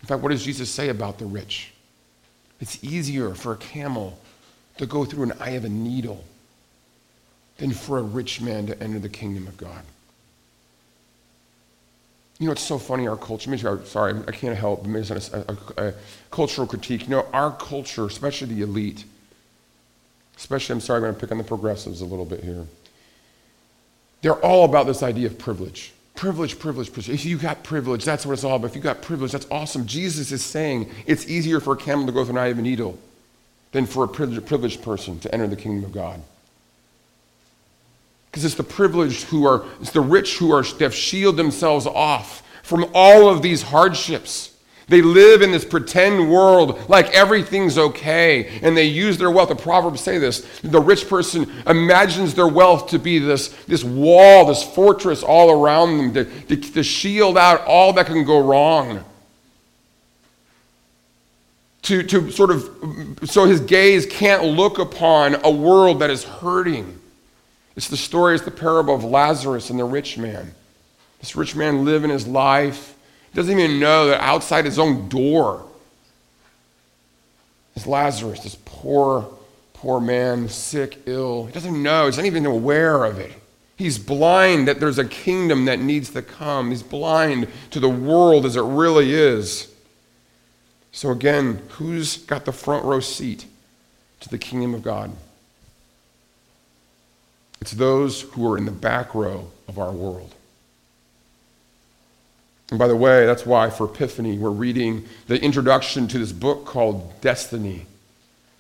In 0.01 0.07
fact, 0.07 0.23
what 0.23 0.29
does 0.29 0.45
Jesus 0.45 0.71
say 0.71 0.89
about 0.89 1.19
the 1.19 1.27
rich? 1.27 1.73
It's 2.61 2.79
easier 2.85 3.35
for 3.35 3.55
a 3.55 3.57
camel 3.57 4.21
to 4.79 4.87
go 4.87 5.05
through 5.05 5.25
an 5.25 5.33
eye 5.41 5.51
of 5.51 5.65
a 5.65 5.69
needle 5.69 6.23
than 7.57 7.73
for 7.73 7.99
a 7.99 8.03
rich 8.03 8.41
man 8.41 8.69
to 8.69 8.81
enter 8.81 9.01
the 9.01 9.09
kingdom 9.09 9.49
of 9.49 9.57
God. 9.57 9.83
You 12.39 12.47
know, 12.47 12.53
it's 12.53 12.63
so 12.63 12.79
funny, 12.79 13.09
our 13.09 13.17
culture, 13.17 13.85
sorry, 13.85 14.15
I 14.29 14.31
can't 14.31 14.57
help, 14.57 14.87
maybe 14.87 15.09
it's 15.09 15.33
a, 15.33 15.57
a, 15.77 15.89
a 15.89 15.95
cultural 16.31 16.69
critique. 16.69 17.03
You 17.03 17.09
know, 17.09 17.27
our 17.33 17.51
culture, 17.51 18.07
especially 18.07 18.55
the 18.55 18.63
elite, 18.63 19.07
especially, 20.37 20.75
I'm 20.75 20.81
sorry, 20.81 20.99
I'm 20.99 21.03
going 21.03 21.15
to 21.15 21.21
pick 21.21 21.33
on 21.33 21.39
the 21.39 21.45
progressives 21.45 22.01
a 22.01 22.05
little 22.05 22.25
bit 22.25 22.43
here. 22.43 22.67
They're 24.23 24.35
all 24.35 24.65
about 24.65 24.87
this 24.87 25.03
idea 25.03 25.27
of 25.27 25.39
privilege. 25.39 25.93
Privilege, 26.15 26.59
privilege, 26.59 26.93
privilege. 26.93 27.21
If 27.21 27.25
you 27.25 27.39
got 27.39 27.65
privilege, 27.65 28.05
that's 28.05 28.25
what 28.25 28.35
it's 28.35 28.45
all 28.45 28.57
about. 28.57 28.71
If 28.71 28.77
you 28.77 28.83
got 28.83 29.03
privilege, 29.03 29.33
that's 29.33 29.47
awesome. 29.51 29.87
Jesus 29.87 30.31
is 30.31 30.45
saying 30.45 30.91
it's 31.07 31.27
easier 31.27 31.59
for 31.59 31.73
a 31.73 31.77
camel 31.77 32.07
to 32.07 32.13
go 32.13 32.25
through 32.25 32.37
an 32.37 32.39
eye 32.39 32.49
of 32.49 32.59
a 32.59 32.63
needle 32.63 32.99
than 33.73 33.87
for 33.87 34.05
a 34.05 34.09
privileged 34.09 34.83
person 34.83 35.19
to 35.21 35.35
enter 35.35 35.49
the 35.49 35.57
kingdom 35.57 35.85
of 35.85 35.93
God. 35.93 36.21
Because 38.31 38.45
it's 38.45 38.55
the 38.55 38.63
privileged 38.63 39.25
who 39.25 39.47
are, 39.47 39.65
it's 39.81 39.91
the 39.91 40.01
rich 40.01 40.39
who 40.39 40.53
are, 40.53 40.63
have 40.81 40.95
shielded 40.95 41.39
themselves 41.39 41.87
off 41.87 42.43
from 42.63 42.87
all 42.95 43.29
of 43.29 43.43
these 43.43 43.63
hardships. 43.63 44.52
They 44.89 45.03
live 45.03 45.43
in 45.43 45.53
this 45.53 45.65
pretend 45.65 46.31
world 46.31 46.89
like 46.89 47.11
everything's 47.11 47.79
okay, 47.79 48.59
and 48.63 48.77
they 48.77 48.85
use 48.85 49.17
their 49.17 49.31
wealth. 49.31 49.49
The 49.49 49.57
Proverbs 49.57 50.01
say 50.01 50.19
this 50.19 50.47
the 50.61 50.81
rich 50.81 51.09
person 51.09 51.51
imagines 51.67 52.35
their 52.35 52.49
wealth 52.49 52.91
to 52.91 52.99
be 52.99 53.19
this, 53.19 53.49
this 53.67 53.85
wall, 53.85 54.47
this 54.47 54.63
fortress 54.63 55.23
all 55.23 55.51
around 55.51 55.99
them 55.99 56.15
to, 56.15 56.25
to, 56.47 56.73
to 56.73 56.83
shield 56.83 57.39
out 57.39 57.65
all 57.67 57.93
that 57.95 58.07
can 58.07 58.25
go 58.25 58.41
wrong. 58.41 59.05
To, 61.83 62.03
to 62.05 62.31
sort 62.31 62.51
of, 62.51 63.19
so 63.25 63.45
his 63.45 63.61
gaze 63.61 64.07
can't 64.07 64.45
look 64.45 64.79
upon 64.79 65.37
a 65.45 65.51
world 65.51 66.01
that 66.01 66.11
is 66.11 66.23
hurting. 66.23 67.01
It's 67.75 67.89
the 67.89 67.97
story, 67.97 68.35
it's 68.37 68.45
the 68.45 68.53
parable 68.53 68.95
of 68.95 69.03
Lazarus 69.03 69.71
and 69.71 69.79
the 69.79 69.85
rich 69.85 70.19
man. 70.19 70.55
This 71.21 71.35
rich 71.35 71.57
man 71.57 71.85
living 71.85 72.11
his 72.11 72.27
life. 72.27 72.97
Doesn't 73.35 73.59
even 73.59 73.81
know 73.81 74.09
that 74.09 74.21
outside 74.21 74.65
his 74.65 74.79
own 74.79 75.09
door 75.09 75.65
is 77.75 77.87
Lazarus, 77.87 78.41
this 78.41 78.57
poor, 78.65 79.33
poor 79.73 80.01
man, 80.01 80.49
sick, 80.49 80.99
ill. 81.07 81.47
He 81.47 81.53
doesn't 81.53 81.83
know. 81.83 82.07
He's 82.07 82.19
not 82.19 82.27
even 82.27 82.45
aware 82.45 83.05
of 83.05 83.19
it. 83.19 83.33
He's 83.77 83.99
blind 83.99 84.69
that 84.69 84.81
there's 84.81 84.99
a 84.99 85.05
kingdom 85.05 85.65
that 85.65 85.81
needs 85.81 86.11
to 86.11 86.23
come. 86.23 86.71
He's 86.71 86.83
blind 86.83 87.49
to 87.71 87.81
the 87.81 87.89
world 87.89 88.45
as 88.45 88.55
it 88.55 88.63
really 88.63 89.13
is. 89.15 89.73
So, 90.93 91.11
again, 91.11 91.63
who's 91.71 92.19
got 92.19 92.45
the 92.45 92.53
front 92.53 92.85
row 92.85 93.01
seat 93.01 93.47
to 94.21 94.29
the 94.29 94.39
kingdom 94.39 94.75
of 94.75 94.83
God? 94.83 95.11
It's 97.63 97.73
those 97.73 98.23
who 98.23 98.53
are 98.53 98.59
in 98.59 98.67
the 98.67 98.73
back 98.73 99.15
row 99.15 99.51
of 99.69 99.79
our 99.79 99.91
world. 99.91 100.35
And 102.73 102.79
by 102.79 102.89
the 102.89 102.97
way, 102.97 103.27
that's 103.27 103.45
why 103.45 103.69
for 103.69 103.85
Epiphany, 103.85 104.39
we're 104.39 104.49
reading 104.49 105.05
the 105.27 105.39
introduction 105.39 106.09
to 106.09 106.19
this 106.19 106.33
book 106.33 106.65
called 106.65 107.21
Destiny. 107.21 107.85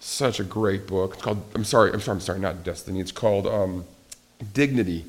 Such 0.00 0.38
a 0.38 0.44
great 0.44 0.86
book. 0.86 1.14
It's 1.14 1.22
called, 1.22 1.42
I'm 1.54 1.64
sorry, 1.64 1.94
I'm 1.94 2.00
sorry, 2.02 2.16
I'm 2.16 2.20
sorry, 2.20 2.38
not 2.38 2.62
Destiny. 2.62 3.00
It's 3.00 3.10
called 3.10 3.46
um, 3.46 3.86
Dignity. 4.52 5.06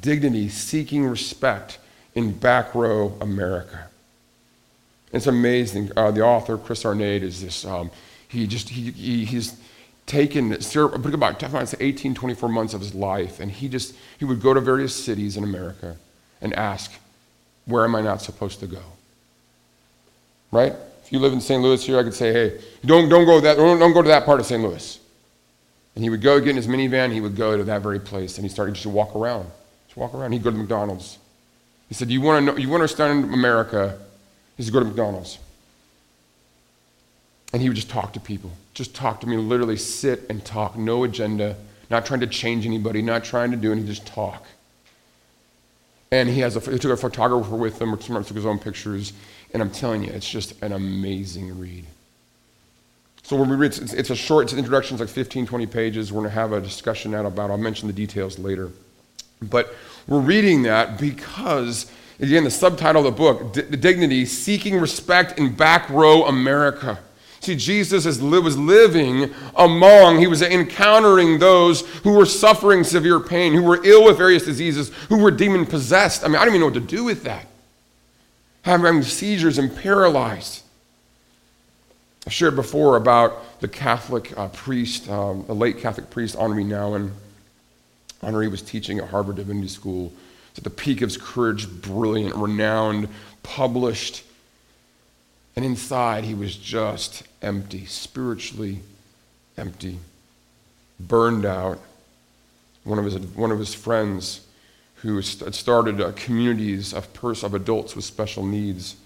Dignity, 0.00 0.48
seeking 0.48 1.06
respect 1.06 1.78
in 2.16 2.32
back 2.32 2.74
row 2.74 3.16
America. 3.20 3.86
It's 5.12 5.28
amazing. 5.28 5.92
Uh, 5.96 6.10
the 6.10 6.22
author, 6.22 6.58
Chris 6.58 6.84
Arnade, 6.84 7.22
is 7.22 7.42
this, 7.42 7.64
um, 7.64 7.92
he 8.26 8.48
just, 8.48 8.70
he, 8.70 8.90
he, 8.90 9.24
he's 9.24 9.56
taken, 10.06 10.52
about, 10.52 11.40
about 11.40 11.74
18, 11.78 12.12
24 12.16 12.48
months 12.48 12.74
of 12.74 12.80
his 12.80 12.92
life, 12.92 13.38
and 13.38 13.52
he 13.52 13.68
just, 13.68 13.94
he 14.18 14.24
would 14.24 14.42
go 14.42 14.52
to 14.52 14.60
various 14.60 14.92
cities 14.92 15.36
in 15.36 15.44
America 15.44 15.96
and 16.40 16.52
ask, 16.54 16.90
where 17.66 17.84
am 17.84 17.94
I 17.94 18.00
not 18.00 18.22
supposed 18.22 18.60
to 18.60 18.66
go? 18.66 18.82
Right? 20.50 20.74
If 21.04 21.12
you 21.12 21.18
live 21.18 21.32
in 21.32 21.40
St. 21.40 21.62
Louis 21.62 21.84
here, 21.84 21.98
I 21.98 22.02
could 22.02 22.14
say, 22.14 22.32
hey, 22.32 22.60
don't, 22.84 23.08
don't, 23.08 23.24
go, 23.24 23.40
that, 23.40 23.56
don't, 23.56 23.78
don't 23.78 23.92
go 23.92 24.02
to 24.02 24.08
that 24.08 24.24
part 24.24 24.40
of 24.40 24.46
St. 24.46 24.62
Louis. 24.62 24.98
And 25.94 26.04
he 26.04 26.10
would 26.10 26.22
go 26.22 26.40
get 26.40 26.50
in 26.50 26.56
his 26.56 26.66
minivan, 26.66 27.12
he 27.12 27.20
would 27.20 27.36
go 27.36 27.56
to 27.56 27.64
that 27.64 27.82
very 27.82 28.00
place, 28.00 28.38
and 28.38 28.44
he 28.44 28.48
started 28.48 28.74
just 28.74 28.84
to 28.84 28.88
walk 28.88 29.14
around. 29.14 29.50
Just 29.86 29.96
walk 29.96 30.14
around. 30.14 30.32
He'd 30.32 30.42
go 30.42 30.50
to 30.50 30.56
McDonald's. 30.56 31.18
He 31.88 31.94
said, 31.94 32.10
You 32.10 32.22
want 32.22 32.46
to 32.46 32.52
know, 32.52 32.58
you 32.58 32.68
want 32.68 32.80
to 32.80 32.84
understand 32.84 33.34
America? 33.34 33.98
He 34.56 34.62
said, 34.62 34.72
Go 34.72 34.80
to 34.80 34.86
McDonald's. 34.86 35.38
And 37.52 37.60
he 37.60 37.68
would 37.68 37.76
just 37.76 37.90
talk 37.90 38.14
to 38.14 38.20
people. 38.20 38.50
Just 38.72 38.94
talk 38.94 39.20
to 39.20 39.26
me, 39.26 39.36
literally 39.36 39.76
sit 39.76 40.24
and 40.30 40.42
talk, 40.42 40.78
no 40.78 41.04
agenda, 41.04 41.56
not 41.90 42.06
trying 42.06 42.20
to 42.20 42.26
change 42.26 42.64
anybody, 42.64 43.02
not 43.02 43.24
trying 43.24 43.50
to 43.50 43.58
do 43.58 43.70
anything, 43.70 43.86
just 43.86 44.06
talk. 44.06 44.46
And 46.12 46.28
he, 46.28 46.40
has 46.40 46.56
a, 46.56 46.60
he 46.60 46.78
took 46.78 46.92
a 46.92 46.96
photographer 46.96 47.56
with 47.56 47.80
him, 47.80 47.96
took 47.96 48.26
his 48.36 48.44
own 48.44 48.58
pictures. 48.58 49.14
And 49.54 49.62
I'm 49.62 49.70
telling 49.70 50.04
you, 50.04 50.12
it's 50.12 50.28
just 50.28 50.62
an 50.62 50.72
amazing 50.72 51.58
read. 51.58 51.86
So 53.22 53.34
when 53.36 53.48
we 53.48 53.56
read, 53.56 53.72
it's, 53.72 53.94
it's 53.94 54.10
a 54.10 54.14
short, 54.14 54.44
it's 54.44 54.52
an 54.52 54.58
introduction, 54.58 54.94
it's 54.94 55.00
like 55.00 55.08
15, 55.08 55.46
20 55.46 55.66
pages. 55.66 56.12
We're 56.12 56.20
going 56.20 56.30
to 56.30 56.34
have 56.34 56.52
a 56.52 56.60
discussion 56.60 57.12
now 57.12 57.24
about, 57.24 57.50
I'll 57.50 57.56
mention 57.56 57.86
the 57.86 57.94
details 57.94 58.38
later. 58.38 58.70
But 59.40 59.74
we're 60.06 60.20
reading 60.20 60.62
that 60.64 60.98
because, 61.00 61.90
again, 62.20 62.44
the 62.44 62.50
subtitle 62.50 63.06
of 63.06 63.14
the 63.14 63.18
book, 63.18 63.54
D- 63.54 63.76
Dignity, 63.76 64.26
Seeking 64.26 64.78
Respect 64.78 65.38
in 65.38 65.54
Back 65.54 65.88
Row 65.88 66.26
America. 66.26 66.98
See, 67.42 67.56
Jesus 67.56 68.04
was 68.04 68.22
living 68.22 69.34
among, 69.56 70.20
he 70.20 70.28
was 70.28 70.42
encountering 70.42 71.40
those 71.40 71.80
who 72.04 72.12
were 72.12 72.24
suffering 72.24 72.84
severe 72.84 73.18
pain, 73.18 73.52
who 73.52 73.64
were 73.64 73.84
ill 73.84 74.04
with 74.04 74.16
various 74.16 74.44
diseases, 74.44 74.92
who 75.08 75.18
were 75.18 75.32
demon 75.32 75.66
possessed. 75.66 76.22
I 76.22 76.28
mean, 76.28 76.36
I 76.36 76.44
don't 76.44 76.54
even 76.54 76.60
know 76.60 76.66
what 76.66 76.74
to 76.74 76.80
do 76.80 77.02
with 77.02 77.24
that. 77.24 77.48
Having 78.62 79.02
seizures 79.02 79.58
and 79.58 79.76
paralyzed. 79.76 80.62
I 82.28 82.30
shared 82.30 82.54
before 82.54 82.96
about 82.96 83.60
the 83.60 83.66
Catholic 83.66 84.38
uh, 84.38 84.46
priest, 84.46 85.10
um, 85.10 85.44
the 85.48 85.54
late 85.54 85.78
Catholic 85.78 86.10
priest 86.10 86.36
Henri 86.36 86.62
Nouwen. 86.62 87.10
Henri 88.22 88.46
was 88.46 88.62
teaching 88.62 89.00
at 89.00 89.08
Harvard 89.08 89.34
Divinity 89.34 89.66
School. 89.66 90.12
At 90.56 90.62
the 90.62 90.70
peak 90.70 91.02
of 91.02 91.08
his 91.08 91.16
courage, 91.16 91.68
brilliant, 91.68 92.36
renowned, 92.36 93.08
published 93.42 94.22
and 95.54 95.64
inside, 95.64 96.24
he 96.24 96.34
was 96.34 96.56
just 96.56 97.24
empty, 97.42 97.84
spiritually 97.86 98.80
empty, 99.56 99.98
burned 100.98 101.44
out. 101.44 101.78
One 102.84 102.98
of 102.98 103.04
his, 103.04 103.16
one 103.18 103.52
of 103.52 103.58
his 103.58 103.74
friends 103.74 104.46
who 104.96 105.16
had 105.16 105.54
started 105.54 106.00
uh, 106.00 106.12
communities 106.12 106.92
of, 106.92 107.12
pers- 107.12 107.42
of 107.42 107.54
adults 107.54 107.94
with 107.94 108.04
special 108.04 108.46
needs, 108.46 108.96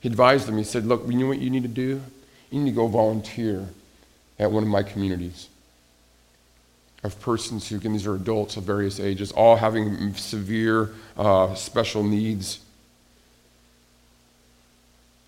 he 0.00 0.08
advised 0.08 0.46
them, 0.46 0.58
he 0.58 0.64
said, 0.64 0.86
Look, 0.86 1.02
you 1.06 1.18
know 1.18 1.26
what 1.26 1.38
you 1.38 1.50
need 1.50 1.62
to 1.62 1.68
do? 1.68 2.02
You 2.50 2.60
need 2.60 2.70
to 2.70 2.76
go 2.76 2.86
volunteer 2.86 3.68
at 4.38 4.50
one 4.50 4.62
of 4.62 4.68
my 4.68 4.82
communities 4.82 5.48
of 7.04 7.20
persons 7.20 7.68
who, 7.68 7.76
again, 7.76 7.92
these 7.92 8.06
are 8.06 8.14
adults 8.14 8.56
of 8.56 8.64
various 8.64 8.98
ages, 8.98 9.30
all 9.32 9.56
having 9.56 10.14
severe 10.14 10.90
uh, 11.18 11.54
special 11.54 12.02
needs. 12.02 12.60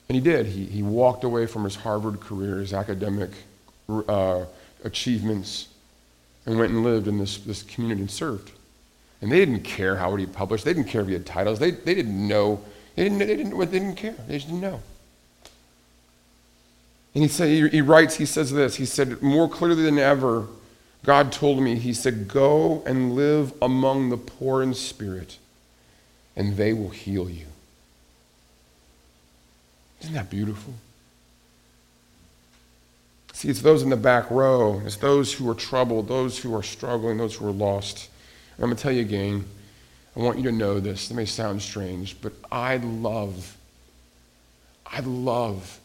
And 0.09 0.15
he 0.17 0.21
did. 0.23 0.47
He, 0.47 0.67
he 0.67 0.83
walked 0.83 1.25
away 1.25 1.47
from 1.47 1.65
his 1.65 1.77
Harvard 1.77 2.21
career, 2.21 2.59
his 2.59 2.73
academic 2.73 3.31
uh, 3.89 4.45
achievements, 4.85 5.69
and 6.45 6.59
went 6.59 6.73
and 6.73 6.85
lived 6.85 7.09
in 7.09 7.19
this, 7.19 7.39
this 7.39 7.63
community 7.63 8.03
and 8.03 8.11
served. 8.11 8.53
And 9.21 9.33
they 9.33 9.39
didn't 9.39 9.63
care 9.63 9.97
how 9.97 10.15
he 10.15 10.27
published. 10.27 10.65
They 10.65 10.75
didn't 10.75 10.89
care 10.89 11.01
if 11.01 11.09
he 11.09 11.15
had 11.15 11.27
titles. 11.27 11.59
They, 11.59 11.73
they 11.73 11.95
didn't 11.95 12.29
know. 12.29 12.61
They 12.95 13.05
didn't, 13.05 13.19
they, 13.19 13.37
didn't, 13.37 13.59
they 13.59 13.79
didn't 13.79 13.97
care. 13.97 14.15
They 14.29 14.35
just 14.35 14.47
didn't 14.47 14.61
know. 14.61 14.81
And 17.15 17.23
he, 17.23 17.29
said, 17.29 17.49
he, 17.49 17.69
he 17.69 17.81
writes, 17.81 18.17
he 18.17 18.27
says 18.27 18.53
this. 18.53 18.77
He 18.77 18.85
said, 18.85 19.23
more 19.23 19.49
clearly 19.49 19.83
than 19.83 19.99
ever, 19.99 20.47
God 21.03 21.33
told 21.33 21.63
me, 21.63 21.77
he 21.77 21.95
said, 21.95 22.29
go 22.29 22.83
and 22.85 23.15
live 23.15 23.55
among 23.63 24.11
the 24.11 24.17
poor 24.19 24.63
in 24.63 24.75
spirit, 24.75 25.39
and 26.37 26.57
they 26.57 26.73
will 26.75 26.91
heal 26.91 27.31
you. 27.31 27.47
Isn't 30.07 30.15
that 30.15 30.31
beautiful? 30.31 30.73
See, 33.33 33.49
it's 33.49 33.61
those 33.61 33.83
in 33.83 33.91
the 33.91 33.97
back 33.97 34.31
row. 34.31 34.81
It's 34.85 34.95
those 34.95 35.33
who 35.33 35.51
are 35.51 35.55
troubled, 35.55 36.07
those 36.07 36.39
who 36.39 36.55
are 36.55 36.63
struggling, 36.63 37.17
those 37.17 37.35
who 37.35 37.49
are 37.49 37.53
lost. 37.53 38.09
And 38.55 38.63
I'm 38.63 38.71
going 38.71 38.77
to 38.77 38.83
tell 38.85 38.93
you 38.93 39.01
again, 39.01 39.45
I 40.17 40.21
want 40.21 40.39
you 40.39 40.45
to 40.45 40.53
know 40.53 40.79
this. 40.79 41.11
It 41.11 41.15
may 41.15 41.25
sound 41.25 41.61
strange, 41.61 42.23
but 42.23 42.35
I 42.53 42.77
love, 42.77 43.57
I 44.87 45.01
love 45.01 45.81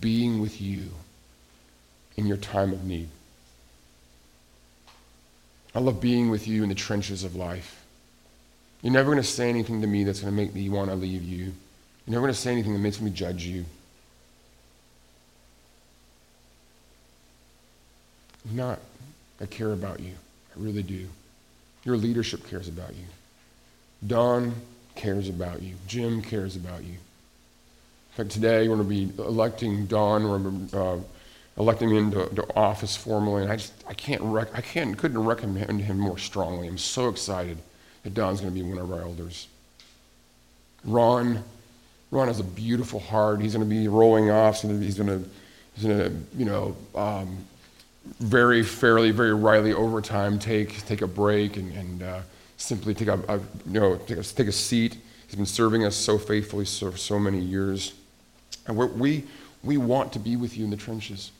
being 0.00 0.40
with 0.40 0.58
you 0.58 0.88
in 2.16 2.26
your 2.26 2.38
time 2.38 2.72
of 2.72 2.82
need. 2.84 3.10
I 5.74 5.80
love 5.80 6.00
being 6.00 6.30
with 6.30 6.48
you 6.48 6.62
in 6.62 6.70
the 6.70 6.74
trenches 6.74 7.24
of 7.24 7.36
life. 7.36 7.84
You're 8.80 8.94
never 8.94 9.10
going 9.12 9.22
to 9.22 9.28
say 9.28 9.50
anything 9.50 9.82
to 9.82 9.86
me 9.86 10.02
that's 10.02 10.20
going 10.20 10.34
to 10.34 10.42
make 10.42 10.54
me 10.54 10.70
want 10.70 10.88
to 10.88 10.96
leave 10.96 11.22
you. 11.22 11.52
You're 12.06 12.12
never 12.12 12.26
going 12.26 12.34
to 12.34 12.40
say 12.40 12.52
anything 12.52 12.74
that 12.74 12.80
makes 12.80 13.00
me 13.00 13.10
judge 13.10 13.44
you. 13.44 13.64
Not. 18.50 18.78
I 19.40 19.46
care 19.46 19.72
about 19.72 20.00
you. 20.00 20.12
I 20.54 20.62
really 20.62 20.82
do. 20.82 21.08
Your 21.84 21.96
leadership 21.96 22.48
cares 22.48 22.68
about 22.68 22.94
you. 22.94 23.04
Don 24.06 24.54
cares 24.94 25.28
about 25.28 25.62
you. 25.62 25.74
Jim 25.86 26.22
cares 26.22 26.56
about 26.56 26.82
you. 26.84 26.92
In 26.92 28.16
fact, 28.16 28.30
today 28.30 28.68
we're 28.68 28.76
going 28.76 28.88
to 28.88 29.12
be 29.12 29.22
electing 29.22 29.86
Don. 29.86 30.68
We're 30.72 30.78
uh, 30.78 30.98
electing 31.56 31.90
him 31.90 31.96
into, 31.96 32.28
into, 32.28 32.56
office 32.56 32.96
formally, 32.96 33.42
and 33.42 33.50
I 33.50 33.56
just 33.56 33.72
I 33.88 33.94
can't 33.94 34.22
rec- 34.22 34.54
I 34.56 34.60
can't 34.60 34.96
couldn't 34.96 35.24
recommend 35.24 35.80
him 35.80 35.98
more 35.98 36.18
strongly. 36.18 36.68
I'm 36.68 36.78
so 36.78 37.08
excited 37.08 37.58
that 38.02 38.14
Don's 38.14 38.40
going 38.40 38.54
to 38.54 38.60
be 38.60 38.66
one 38.66 38.78
of 38.78 38.92
our 38.92 39.00
elders. 39.00 39.48
Ron 40.84 41.42
Ron 42.14 42.28
has 42.28 42.40
a 42.40 42.44
beautiful 42.44 43.00
heart. 43.00 43.40
He's 43.40 43.54
going 43.54 43.68
to 43.68 43.74
be 43.74 43.88
rolling 43.88 44.30
off. 44.30 44.62
He's 44.62 44.70
going 44.70 44.80
to, 45.08 45.28
he's 45.76 45.84
going 45.84 45.98
to 45.98 46.10
you 46.36 46.44
know, 46.44 46.76
um, 46.94 47.38
very 48.20 48.62
fairly, 48.62 49.10
very 49.10 49.34
rightly 49.34 49.72
over 49.72 50.00
time 50.00 50.38
take, 50.38 50.84
take 50.86 51.02
a 51.02 51.06
break 51.06 51.56
and, 51.56 51.72
and 51.72 52.02
uh, 52.02 52.20
simply 52.56 52.94
take 52.94 53.08
a, 53.08 53.18
a, 53.28 53.38
you 53.66 53.80
know, 53.80 53.96
take 53.96 54.18
a, 54.18 54.22
take 54.22 54.46
a 54.46 54.52
seat. 54.52 54.96
He's 55.26 55.36
been 55.36 55.46
serving 55.46 55.84
us 55.84 55.96
so 55.96 56.18
faithfully 56.18 56.64
for 56.64 56.70
so, 56.70 56.90
so 56.92 57.18
many 57.18 57.40
years. 57.40 57.94
And 58.66 58.76
we 58.76 59.24
we 59.64 59.78
want 59.78 60.12
to 60.12 60.18
be 60.18 60.36
with 60.36 60.56
you 60.56 60.64
in 60.64 60.70
the 60.70 60.76
trenches. 60.76 61.32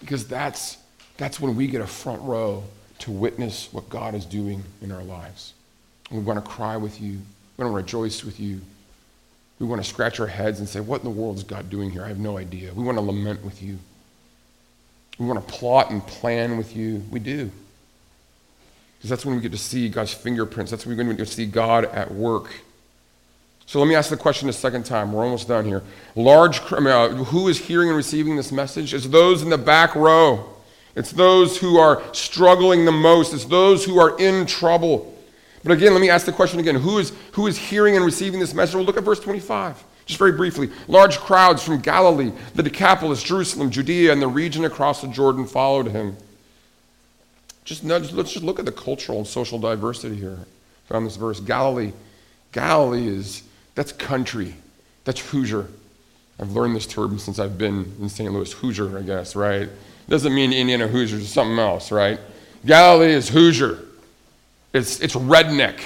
Because 0.00 0.26
that's, 0.26 0.78
that's 1.18 1.38
when 1.38 1.54
we 1.54 1.66
get 1.66 1.82
a 1.82 1.86
front 1.86 2.22
row 2.22 2.64
to 3.00 3.10
witness 3.10 3.72
what 3.72 3.88
God 3.88 4.14
is 4.14 4.24
doing 4.24 4.62
in 4.80 4.90
our 4.90 5.02
lives. 5.02 5.52
And 6.10 6.18
we 6.18 6.24
want 6.24 6.42
to 6.42 6.50
cry 6.50 6.76
with 6.76 7.00
you. 7.00 7.18
We 7.56 7.64
want 7.64 7.72
to 7.72 7.76
rejoice 7.76 8.24
with 8.24 8.40
you. 8.40 8.60
We 9.58 9.66
want 9.66 9.82
to 9.82 9.88
scratch 9.88 10.20
our 10.20 10.26
heads 10.26 10.58
and 10.58 10.68
say, 10.68 10.80
What 10.80 11.00
in 11.00 11.04
the 11.04 11.10
world 11.10 11.36
is 11.36 11.44
God 11.44 11.70
doing 11.70 11.90
here? 11.90 12.04
I 12.04 12.08
have 12.08 12.18
no 12.18 12.38
idea. 12.38 12.72
We 12.74 12.82
want 12.82 12.98
to 12.98 13.02
lament 13.02 13.44
with 13.44 13.62
you. 13.62 13.78
We 15.18 15.26
want 15.26 15.46
to 15.46 15.52
plot 15.54 15.90
and 15.90 16.04
plan 16.06 16.56
with 16.56 16.76
you. 16.76 17.02
We 17.10 17.20
do. 17.20 17.50
Because 18.98 19.10
that's 19.10 19.24
when 19.24 19.36
we 19.36 19.42
get 19.42 19.52
to 19.52 19.58
see 19.58 19.88
God's 19.88 20.12
fingerprints. 20.12 20.70
That's 20.70 20.86
when 20.86 20.96
we 20.96 21.04
get 21.04 21.18
to 21.18 21.26
see 21.26 21.46
God 21.46 21.84
at 21.84 22.12
work. 22.12 22.62
So 23.66 23.78
let 23.78 23.88
me 23.88 23.94
ask 23.94 24.10
the 24.10 24.16
question 24.16 24.48
a 24.48 24.52
second 24.52 24.84
time. 24.84 25.12
We're 25.12 25.24
almost 25.24 25.48
done 25.48 25.64
here. 25.64 25.82
Large, 26.14 26.60
uh, 26.72 27.08
who 27.08 27.48
is 27.48 27.58
hearing 27.58 27.88
and 27.88 27.96
receiving 27.96 28.36
this 28.36 28.52
message? 28.52 28.92
It's 28.92 29.06
those 29.06 29.42
in 29.42 29.50
the 29.50 29.58
back 29.58 29.94
row. 29.94 30.50
It's 30.96 31.10
those 31.10 31.58
who 31.58 31.78
are 31.78 32.02
struggling 32.12 32.84
the 32.84 32.92
most. 32.92 33.32
It's 33.32 33.46
those 33.46 33.84
who 33.84 33.98
are 33.98 34.18
in 34.18 34.46
trouble. 34.46 35.13
But 35.64 35.72
again, 35.72 35.92
let 35.92 36.00
me 36.00 36.10
ask 36.10 36.26
the 36.26 36.32
question 36.32 36.60
again. 36.60 36.76
Who 36.76 36.98
is, 36.98 37.12
who 37.32 37.46
is 37.46 37.56
hearing 37.56 37.96
and 37.96 38.04
receiving 38.04 38.38
this 38.38 38.52
message? 38.52 38.74
Well, 38.74 38.84
look 38.84 38.98
at 38.98 39.02
verse 39.02 39.18
25. 39.20 39.82
Just 40.04 40.18
very 40.18 40.32
briefly. 40.32 40.70
Large 40.86 41.18
crowds 41.18 41.62
from 41.62 41.80
Galilee, 41.80 42.32
the 42.54 42.62
Decapolis, 42.62 43.22
Jerusalem, 43.22 43.70
Judea, 43.70 44.12
and 44.12 44.20
the 44.20 44.28
region 44.28 44.66
across 44.66 45.00
the 45.00 45.08
Jordan 45.08 45.46
followed 45.46 45.86
him. 45.86 46.16
Just 47.64 47.82
let's 47.82 48.10
just 48.10 48.42
look 48.44 48.58
at 48.58 48.66
the 48.66 48.72
cultural 48.72 49.18
and 49.18 49.26
social 49.26 49.58
diversity 49.58 50.16
here 50.16 50.38
from 50.84 51.04
this 51.04 51.16
verse. 51.16 51.40
Galilee. 51.40 51.92
Galilee 52.52 53.08
is, 53.08 53.42
that's 53.74 53.90
country. 53.90 54.54
That's 55.04 55.20
Hoosier. 55.20 55.66
I've 56.38 56.52
learned 56.52 56.76
this 56.76 56.86
term 56.86 57.18
since 57.18 57.38
I've 57.38 57.56
been 57.56 57.94
in 58.00 58.10
St. 58.10 58.30
Louis. 58.30 58.52
Hoosier, 58.52 58.98
I 58.98 59.02
guess, 59.02 59.34
right? 59.34 59.70
Doesn't 60.08 60.34
mean 60.34 60.52
Indiana 60.52 60.86
Hoosiers, 60.86 61.22
it's 61.22 61.32
something 61.32 61.58
else, 61.58 61.90
right? 61.90 62.20
Galilee 62.66 63.12
is 63.12 63.30
Hoosier. 63.30 63.78
It's, 64.74 64.98
it's 65.00 65.14
redneck. 65.14 65.80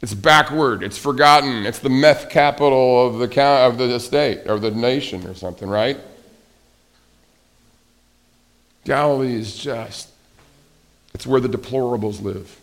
It's 0.00 0.14
backward. 0.14 0.82
It's 0.82 0.98
forgotten. 0.98 1.66
It's 1.66 1.80
the 1.80 1.88
meth 1.88 2.28
capital 2.28 3.06
of 3.06 3.18
the, 3.18 3.42
of 3.42 3.78
the 3.78 3.98
state 3.98 4.42
or 4.46 4.60
the 4.60 4.70
nation 4.70 5.26
or 5.26 5.34
something, 5.34 5.68
right? 5.68 5.98
Galilee 8.84 9.34
is 9.34 9.56
just, 9.56 10.10
it's 11.14 11.26
where 11.26 11.40
the 11.40 11.48
deplorables 11.48 12.22
live, 12.22 12.58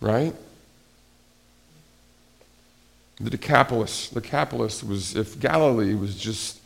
right? 0.00 0.34
The 3.18 3.30
Decapolis. 3.30 4.10
The 4.10 4.20
Decapolis 4.20 4.84
was, 4.84 5.16
if 5.16 5.40
Galilee 5.40 5.94
was 5.94 6.16
just 6.16 6.60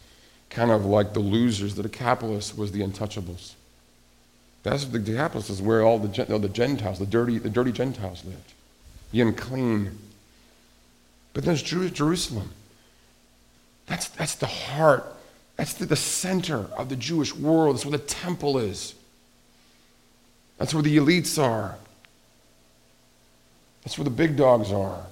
kind 0.48 0.70
of 0.70 0.84
like 0.84 1.12
the 1.12 1.20
losers, 1.20 1.74
the 1.74 1.82
Decapolis 1.82 2.56
was 2.56 2.72
the 2.72 2.80
untouchables. 2.80 3.52
That's 4.62 4.84
the 4.84 4.98
Decapolis 4.98 5.48
is 5.48 5.62
where 5.62 5.82
all 5.82 5.98
the, 5.98 6.08
the 6.08 6.48
Gentiles, 6.48 6.98
the 6.98 7.06
dirty, 7.06 7.38
the 7.38 7.48
dirty 7.48 7.72
Gentiles 7.72 8.24
lived, 8.24 8.52
the 9.12 9.22
unclean. 9.22 9.98
But 11.32 11.44
there's 11.44 11.62
Jerusalem. 11.62 12.50
That's, 13.86 14.08
that's 14.08 14.34
the 14.34 14.46
heart. 14.46 15.04
That's 15.56 15.74
the, 15.74 15.86
the 15.86 15.96
center 15.96 16.66
of 16.76 16.88
the 16.88 16.96
Jewish 16.96 17.34
world. 17.34 17.76
That's 17.76 17.86
where 17.86 17.96
the 17.96 18.04
temple 18.04 18.58
is. 18.58 18.94
That's 20.58 20.74
where 20.74 20.82
the 20.82 20.96
elites 20.98 21.42
are. 21.42 21.76
That's 23.82 23.96
where 23.96 24.04
the 24.04 24.10
big 24.10 24.36
dogs 24.36 24.72
are. 24.72 25.06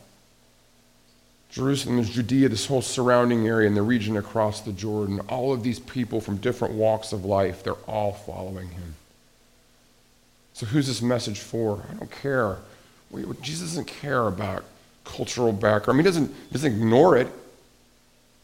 Jerusalem 1.51 1.99
is 1.99 2.11
Judea, 2.11 2.51
this 2.51 2.67
whole 2.67 2.83
surrounding 2.83 3.47
area 3.47 3.67
and 3.67 3.77
the 3.77 3.83
region 3.83 4.19
across 4.19 4.61
the 4.61 4.73
Jordan. 4.73 5.21
All 5.29 5.53
of 5.55 5.63
these 5.63 5.81
people 5.81 6.21
from 6.21 6.37
different 6.37 6.75
walks 6.75 7.13
of 7.13 7.25
life, 7.25 7.63
they're 7.63 7.73
all 7.87 8.13
following 8.13 8.69
him. 8.69 8.95
So, 10.59 10.67
who's 10.67 10.89
this 10.89 11.01
message 11.01 11.39
for? 11.39 11.85
I 11.89 11.95
don't 11.95 12.11
care. 12.11 12.59
Jesus 13.43 13.69
doesn't 13.69 13.87
care 13.87 14.27
about 14.27 14.65
cultural 15.05 15.53
background. 15.53 15.91
I 15.91 15.93
mean, 15.93 15.99
he 15.99 16.09
doesn't, 16.09 16.53
doesn't 16.53 16.73
ignore 16.73 17.17
it, 17.17 17.29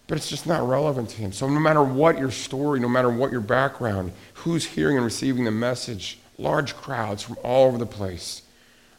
but 0.06 0.16
it's 0.16 0.28
just 0.28 0.46
not 0.46 0.62
relevant 0.68 1.10
to 1.10 1.16
him. 1.16 1.32
So, 1.32 1.48
no 1.48 1.58
matter 1.58 1.82
what 1.82 2.16
your 2.16 2.30
story, 2.30 2.78
no 2.78 2.88
matter 2.88 3.10
what 3.10 3.32
your 3.32 3.40
background, 3.40 4.12
who's 4.34 4.64
hearing 4.64 4.94
and 4.96 5.04
receiving 5.04 5.42
the 5.42 5.50
message, 5.50 6.20
large 6.38 6.76
crowds 6.76 7.20
from 7.20 7.36
all 7.42 7.66
over 7.66 7.78
the 7.78 7.84
place 7.84 8.42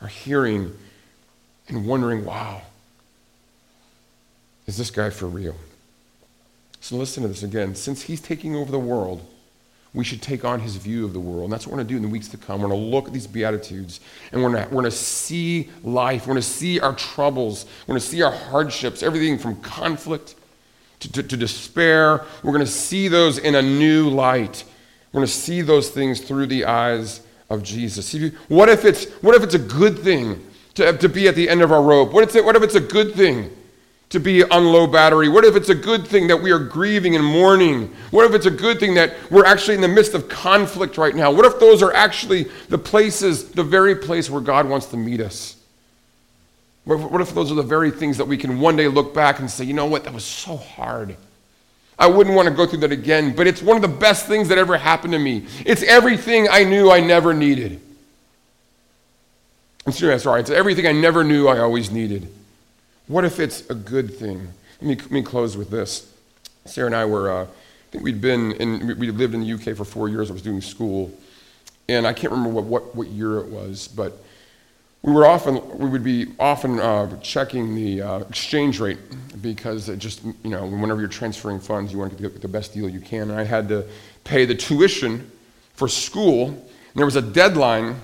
are 0.02 0.10
hearing 0.10 0.74
and 1.70 1.88
wondering, 1.88 2.26
wow, 2.26 2.64
is 4.68 4.76
this 4.76 4.92
guy 4.92 5.10
for 5.10 5.28
real? 5.28 5.56
So, 6.82 6.98
listen 6.98 7.24
to 7.24 7.30
this 7.30 7.44
again. 7.44 7.76
Since 7.76 8.02
he's 8.02 8.20
taking 8.20 8.58
over 8.58 8.74
the 8.74 8.78
world, 8.78 9.26
we 9.96 10.04
should 10.04 10.22
take 10.22 10.44
on 10.44 10.60
his 10.60 10.76
view 10.76 11.06
of 11.06 11.14
the 11.14 11.20
world. 11.20 11.46
And 11.46 11.54
that's 11.54 11.66
what 11.66 11.72
we're 11.72 11.78
going 11.78 11.88
to 11.88 11.94
do 11.94 11.98
in 11.98 12.04
the 12.04 12.10
weeks 12.10 12.28
to 12.30 12.38
come. 12.38 12.62
We're 12.62 12.68
going 12.68 12.82
to 12.82 12.88
look 12.88 13.08
at 13.08 13.14
these 13.14 13.28
Beatitudes 13.28 14.02
and 14.32 14.44
we're 14.44 14.52
going 14.52 14.64
to, 14.64 14.70
we're 14.70 14.82
going 14.82 14.92
to 14.92 14.98
see 14.98 15.70
life. 15.84 16.24
We're 16.28 16.34
going 16.34 16.42
to 16.42 16.48
see 16.48 16.80
our 16.82 16.94
troubles. 16.94 17.66
We're 17.88 17.94
going 17.94 18.02
to 18.02 18.08
see 18.08 18.22
our 18.22 18.32
hardships, 18.32 19.02
everything 19.02 19.38
from 19.38 19.56
conflict 19.62 20.36
to, 21.00 21.12
to, 21.14 21.24
to 21.24 21.38
despair. 21.38 22.26
We're 22.44 22.52
going 22.52 22.66
to 22.66 22.72
see 22.72 23.08
those 23.08 23.38
in 23.38 23.56
a 23.56 23.62
new 23.62 24.10
light. 24.10 24.66
We're 25.14 25.20
going 25.20 25.28
to 25.28 25.34
see 25.34 25.62
those 25.62 25.90
things 25.90 26.20
through 26.20 26.48
the 26.48 26.66
eyes 26.66 27.22
of 27.50 27.64
Jesus. 27.64 28.14
What 28.50 28.68
if 28.68 28.84
it's, 28.84 29.06
what 29.22 29.34
if 29.34 29.44
it's 29.44 29.56
a 29.56 29.60
good 29.60 30.00
thing 30.00 30.46
to, 30.74 30.98
to 30.98 31.08
be 31.08 31.30
at 31.30 31.36
the 31.36 31.48
end 31.48 31.62
of 31.62 31.72
our 31.72 31.82
rope? 31.82 32.12
What 32.12 32.24
if, 32.26 32.36
it, 32.36 32.44
what 32.44 32.58
if 32.58 32.64
it's 32.64 32.76
a 32.76 32.82
good 32.82 33.14
thing 33.14 33.50
to 34.10 34.20
be 34.20 34.44
on 34.44 34.66
low 34.66 34.88
battery? 34.88 35.30
What 35.30 35.46
if 35.46 35.56
it's 35.56 35.70
a 35.70 35.76
good 35.76 36.08
thing 36.08 36.28
that 36.28 36.38
we 36.38 36.52
are 36.52 36.60
grieving 36.60 37.16
and 37.16 37.26
mourning? 37.26 37.94
What 38.12 38.26
if 38.26 38.34
it's 38.34 38.46
a 38.46 38.52
good 38.52 38.80
thing 38.80 38.94
that 38.96 39.16
we're 39.32 39.46
actually 39.46 39.76
in 39.76 39.82
the 39.82 39.88
midst 39.88 40.14
of 40.14 40.30
conflict 40.30 40.98
right 40.98 41.16
now? 41.16 41.32
What 41.32 41.46
if 41.46 41.60
those 41.60 41.82
are 41.82 41.94
actually 41.94 42.44
the 42.70 42.78
places, 42.78 43.50
the 43.52 43.64
very 43.64 43.96
place 43.96 44.30
where 44.30 44.42
God 44.42 44.68
wants 44.70 44.88
to 44.88 44.98
meet 44.98 45.22
us? 45.22 45.58
What 46.86 47.20
if 47.20 47.34
those 47.34 47.52
are 47.52 47.56
the 47.56 47.64
very 47.64 47.90
things 47.90 48.18
that 48.18 48.26
we 48.26 48.38
can 48.38 48.60
one 48.60 48.76
day 48.76 48.88
look 48.88 49.14
back 49.14 49.40
and 49.40 49.50
say, 49.50 49.66
you 49.66 49.74
know 49.74 49.88
what, 49.88 50.04
that 50.04 50.14
was 50.14 50.24
so 50.24 50.56
hard. 50.56 51.16
I 51.98 52.06
wouldn't 52.08 52.36
want 52.36 52.48
to 52.48 52.54
go 52.54 52.68
through 52.68 52.82
that 52.82 52.92
again, 52.92 53.36
but 53.36 53.48
it's 53.48 53.62
one 53.62 53.76
of 53.76 53.82
the 53.82 53.88
best 53.88 54.28
things 54.28 54.50
that 54.50 54.60
ever 54.60 54.78
happened 54.78 55.14
to 55.14 55.20
me. 55.20 55.48
It's 55.66 55.82
everything 55.82 56.48
I 56.50 56.64
knew 56.64 56.92
I 56.92 57.00
never 57.00 57.34
needed. 57.34 57.82
I'm 59.88 59.94
sorry. 59.94 60.42
It's 60.42 60.50
everything 60.50 60.86
I 60.86 60.92
never 60.92 61.24
knew 61.24 61.48
I 61.48 61.60
always 61.60 61.90
needed. 61.90 62.28
What 63.08 63.24
if 63.24 63.40
it's 63.40 63.70
a 63.70 63.76
good 63.76 64.16
thing? 64.16 64.48
Let 64.82 64.88
me, 64.88 64.96
let 64.96 65.12
me 65.12 65.22
close 65.22 65.56
with 65.56 65.70
this. 65.70 66.12
Sarah 66.66 66.88
and 66.88 66.96
I 66.96 67.06
were, 67.06 67.32
uh, 67.32 67.44
I 67.44 67.48
think 67.92 68.04
we'd 68.04 68.20
been 68.20 68.54
in, 68.54 68.98
we 68.98 69.12
lived 69.12 69.36
in 69.36 69.42
the 69.42 69.54
UK 69.54 69.78
for 69.78 69.86
four 69.86 70.10
years. 70.10 70.32
I 70.32 70.34
was 70.34 70.42
doing 70.42 70.62
school. 70.62 71.12
And 71.88 72.08
I 72.08 72.14
can't 72.14 72.32
remember 72.32 72.50
what, 72.50 72.66
what, 72.66 72.96
what 72.96 73.08
year 73.10 73.38
it 73.38 73.46
was, 73.46 73.88
but 73.88 74.24
we 75.04 75.14
were 75.14 75.28
often, 75.28 75.62
we 75.78 75.88
would 75.88 76.04
be 76.04 76.34
often 76.40 76.80
uh, 76.80 77.20
checking 77.20 77.76
the 77.76 78.02
uh, 78.02 78.20
exchange 78.22 78.80
rate 78.80 78.98
because 79.40 79.88
it 79.88 80.00
just, 80.00 80.24
you 80.24 80.50
know, 80.50 80.66
whenever 80.66 81.00
you're 81.00 81.08
transferring 81.08 81.60
funds, 81.60 81.94
you 81.94 82.00
want 82.00 82.18
to 82.18 82.22
get 82.24 82.42
the 82.42 82.48
best 82.48 82.74
deal 82.74 82.90
you 82.90 83.02
can. 83.02 83.30
And 83.30 83.40
I 83.40 83.44
had 83.44 83.70
to 83.70 83.86
pay 84.24 84.46
the 84.46 84.56
tuition 84.56 85.30
for 85.76 85.88
school. 85.88 86.48
And 86.48 86.96
there 86.96 87.06
was 87.06 87.18
a 87.18 87.22
deadline 87.22 87.98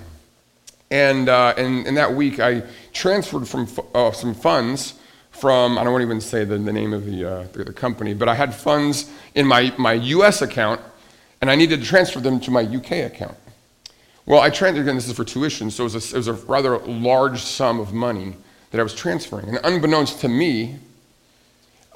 and, 0.92 1.28
uh, 1.30 1.54
that 1.94 2.14
week, 2.14 2.38
I 2.38 2.62
transferred 2.92 3.48
from 3.48 3.66
uh, 3.94 4.12
some 4.12 4.34
funds 4.34 4.94
from, 5.30 5.78
I 5.78 5.84
don't 5.84 5.92
want 5.94 6.02
to 6.02 6.06
even 6.06 6.20
say 6.20 6.44
the, 6.44 6.58
the 6.58 6.72
name 6.72 6.92
of 6.92 7.06
the, 7.06 7.24
uh, 7.24 7.46
the, 7.52 7.64
the, 7.64 7.72
company, 7.72 8.12
but 8.12 8.28
I 8.28 8.34
had 8.34 8.54
funds 8.54 9.10
in 9.34 9.46
my, 9.46 9.72
my 9.78 9.94
US 9.94 10.42
account, 10.42 10.82
and 11.40 11.50
I 11.50 11.54
needed 11.54 11.80
to 11.80 11.86
transfer 11.86 12.20
them 12.20 12.38
to 12.40 12.50
my 12.50 12.60
UK 12.60 13.10
account. 13.10 13.36
Well, 14.26 14.40
I 14.40 14.50
transferred, 14.50 14.82
again, 14.82 14.94
this 14.96 15.08
is 15.08 15.16
for 15.16 15.24
tuition, 15.24 15.70
so 15.70 15.84
it 15.84 15.94
was, 15.94 16.12
a, 16.12 16.14
it 16.14 16.18
was 16.18 16.28
a 16.28 16.34
rather 16.34 16.76
large 16.80 17.40
sum 17.40 17.80
of 17.80 17.94
money 17.94 18.36
that 18.70 18.78
I 18.78 18.82
was 18.82 18.94
transferring. 18.94 19.48
And 19.48 19.58
unbeknownst 19.64 20.20
to 20.20 20.28
me, 20.28 20.76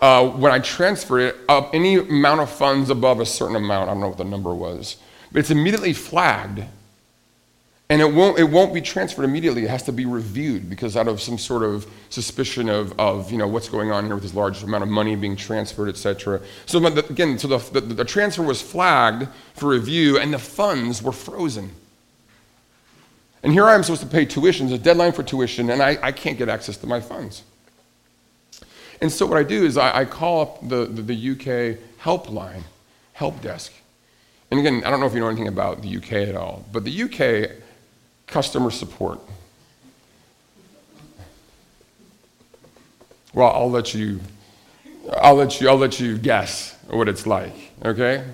uh, 0.01 0.27
when 0.27 0.53
I 0.53 0.59
transferred 0.61 1.21
it, 1.21 1.37
uh, 1.51 1.69
any 1.75 1.97
amount 1.97 2.41
of 2.41 2.51
funds 2.51 2.89
above 2.89 3.21
a 3.21 3.27
certain 3.27 3.57
amount, 3.57 3.91
I 3.91 3.93
don't 3.93 4.01
know 4.01 4.09
what 4.09 4.19
the 4.19 4.25
number 4.25 4.55
was, 4.55 4.97
but 5.31 5.41
it's 5.41 5.51
immediately 5.51 5.93
flagged 5.93 6.65
and 7.89 8.01
it 8.01 8.13
won't, 8.13 8.39
it 8.39 8.45
won't 8.45 8.75
be 8.75 8.81
transferred 8.81 9.23
immediately. 9.23 9.63
It 9.63 9.71
has 9.71 9.85
to 9.85 9.93
be 9.93 10.07
reviewed 10.07 10.69
because 10.69 10.97
out 10.97 11.07
of 11.07 11.21
some 11.21 11.39
sort 11.39 11.63
of 11.63 11.87
suspicion 12.09 12.69
of, 12.69 12.99
of 12.99 13.31
you 13.31 13.39
know, 13.39 13.47
what's 13.47 13.69
going 13.69 13.93
on 13.93 14.07
here 14.07 14.15
with 14.15 14.25
this 14.25 14.35
large 14.35 14.63
amount 14.65 14.83
of 14.83 14.89
money 14.89 15.15
being 15.15 15.37
transferred, 15.37 15.89
et 15.89 15.97
cetera. 15.97 16.41
So 16.67 16.85
again, 16.85 17.39
so 17.39 17.47
the, 17.47 17.81
the, 17.81 17.95
the 17.95 18.05
transfer 18.05 18.43
was 18.43 18.61
flagged 18.61 19.29
for 19.55 19.69
review 19.69 20.19
and 20.19 20.35
the 20.35 20.39
funds 20.39 21.01
were 21.01 21.13
frozen. 21.13 21.71
And 23.45 23.53
here 23.53 23.67
I 23.67 23.77
am 23.77 23.85
supposed 23.85 24.03
to 24.03 24.09
pay 24.09 24.25
tuition, 24.25 24.67
there's 24.67 24.81
a 24.81 24.83
deadline 24.83 25.13
for 25.13 25.23
tuition, 25.23 25.71
and 25.71 25.81
I, 25.81 25.97
I 26.03 26.11
can't 26.11 26.37
get 26.37 26.49
access 26.49 26.77
to 26.79 26.89
my 26.89 27.01
funds. 27.01 27.45
And 29.01 29.13
so 29.13 29.27
what 29.27 29.39
I 29.39 29.45
do 29.45 29.65
is 29.65 29.77
I, 29.77 29.99
I 30.01 30.05
call 30.05 30.41
up 30.41 30.69
the, 30.69 30.87
the, 30.87 31.03
the 31.03 31.31
UK 31.31 31.79
helpline, 32.03 32.63
help 33.13 33.41
desk. 33.43 33.73
And 34.51 34.59
again, 34.59 34.83
I 34.85 34.91
don't 34.91 34.99
know 34.99 35.07
if 35.07 35.15
you 35.15 35.21
know 35.21 35.29
anything 35.29 35.47
about 35.47 35.83
the 35.83 35.97
UK 35.97 36.13
at 36.13 36.35
all, 36.35 36.65
but 36.73 36.83
the 36.83 37.03
UK 37.03 37.63
customer 38.27 38.71
support. 38.71 39.21
Well, 43.35 43.51
I'll 43.53 43.71
let 43.71 43.95
you 43.95 44.21
I'll 45.21 45.35
let 45.35 45.61
you 45.61 45.69
I'll 45.69 45.77
let 45.77 46.01
you 46.01 46.19
guess 46.19 46.77
what 46.89 47.09
it's 47.09 47.27
like, 47.27 47.55
okay? 47.85 48.25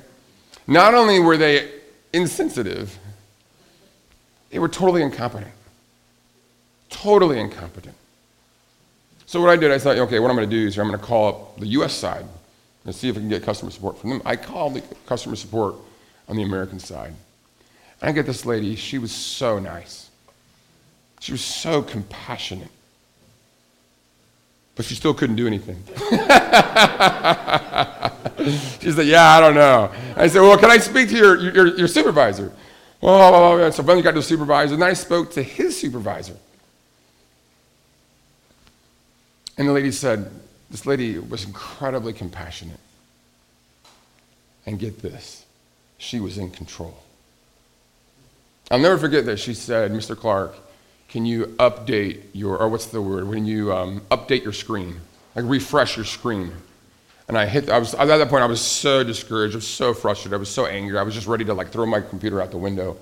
Not 0.66 0.94
only 0.94 1.18
were 1.18 1.36
they 1.36 1.70
insensitive, 2.12 2.98
they 4.50 4.58
were 4.58 4.68
totally 4.68 5.02
incompetent. 5.02 5.52
Totally 6.90 7.40
incompetent. 7.40 7.96
So 9.26 9.40
what 9.40 9.48
I 9.48 9.56
did, 9.56 9.72
I 9.72 9.78
thought, 9.78 9.96
okay, 9.96 10.18
what 10.18 10.30
I'm 10.30 10.36
going 10.36 10.48
to 10.48 10.56
do 10.56 10.66
is 10.66 10.78
I'm 10.78 10.88
going 10.88 10.98
to 10.98 11.04
call 11.04 11.28
up 11.28 11.58
the 11.58 11.66
U.S. 11.68 11.94
side 11.94 12.26
and 12.84 12.94
see 12.94 13.08
if 13.08 13.16
I 13.16 13.20
can 13.20 13.30
get 13.30 13.42
customer 13.42 13.70
support 13.70 13.98
from 13.98 14.10
them. 14.10 14.22
I 14.26 14.36
called 14.36 14.74
the 14.74 14.82
customer 15.06 15.36
support 15.36 15.74
on 16.28 16.36
the 16.36 16.42
American 16.42 16.78
side. 16.78 17.14
I 18.02 18.10
get 18.10 18.26
this 18.26 18.44
lady, 18.44 18.74
she 18.74 18.98
was 18.98 19.12
so 19.12 19.60
nice. 19.60 20.10
She 21.20 21.30
was 21.30 21.40
so 21.40 21.82
compassionate. 21.82 22.70
But 24.74 24.86
she 24.86 24.96
still 24.96 25.14
couldn't 25.14 25.36
do 25.36 25.46
anything. 25.46 25.80
she 28.80 28.90
said, 28.90 29.06
Yeah, 29.06 29.28
I 29.28 29.38
don't 29.40 29.54
know. 29.54 29.92
I 30.16 30.26
said, 30.26 30.40
Well, 30.40 30.58
can 30.58 30.70
I 30.70 30.78
speak 30.78 31.10
to 31.10 31.16
your, 31.16 31.38
your, 31.38 31.76
your 31.78 31.88
supervisor? 31.88 32.52
Well, 33.00 33.70
so 33.70 33.84
finally 33.84 34.02
got 34.02 34.12
to 34.12 34.16
the 34.16 34.22
supervisor, 34.22 34.74
and 34.74 34.82
I 34.82 34.94
spoke 34.94 35.30
to 35.32 35.42
his 35.42 35.78
supervisor. 35.78 36.36
And 39.56 39.68
the 39.68 39.72
lady 39.72 39.92
said, 39.92 40.28
This 40.70 40.86
lady 40.86 41.20
was 41.20 41.44
incredibly 41.44 42.14
compassionate. 42.14 42.80
And 44.66 44.78
get 44.78 45.02
this, 45.02 45.44
she 45.98 46.18
was 46.18 46.38
in 46.38 46.50
control. 46.50 46.96
I'll 48.72 48.78
never 48.78 48.96
forget 48.96 49.26
that 49.26 49.38
she 49.38 49.52
said, 49.52 49.92
Mr. 49.92 50.16
Clark, 50.16 50.54
can 51.10 51.26
you 51.26 51.44
update 51.58 52.22
your, 52.32 52.56
or 52.56 52.70
what's 52.70 52.86
the 52.86 53.02
word, 53.02 53.28
when 53.28 53.44
you 53.44 53.70
um, 53.70 54.00
update 54.10 54.44
your 54.44 54.54
screen, 54.54 54.98
like 55.36 55.44
refresh 55.44 55.96
your 55.96 56.06
screen. 56.06 56.50
And 57.28 57.36
I 57.36 57.44
hit, 57.44 57.68
I 57.68 57.76
was, 57.76 57.92
at 57.92 58.06
that 58.06 58.30
point, 58.30 58.42
I 58.42 58.46
was 58.46 58.62
so 58.62 59.04
discouraged, 59.04 59.54
I 59.54 59.58
was 59.58 59.66
so 59.66 59.92
frustrated, 59.92 60.32
I 60.32 60.38
was 60.38 60.48
so 60.48 60.64
angry, 60.64 60.96
I 60.96 61.02
was 61.02 61.12
just 61.12 61.26
ready 61.26 61.44
to 61.44 61.52
like 61.52 61.68
throw 61.68 61.84
my 61.84 62.00
computer 62.00 62.40
out 62.40 62.50
the 62.50 62.56
window. 62.56 62.96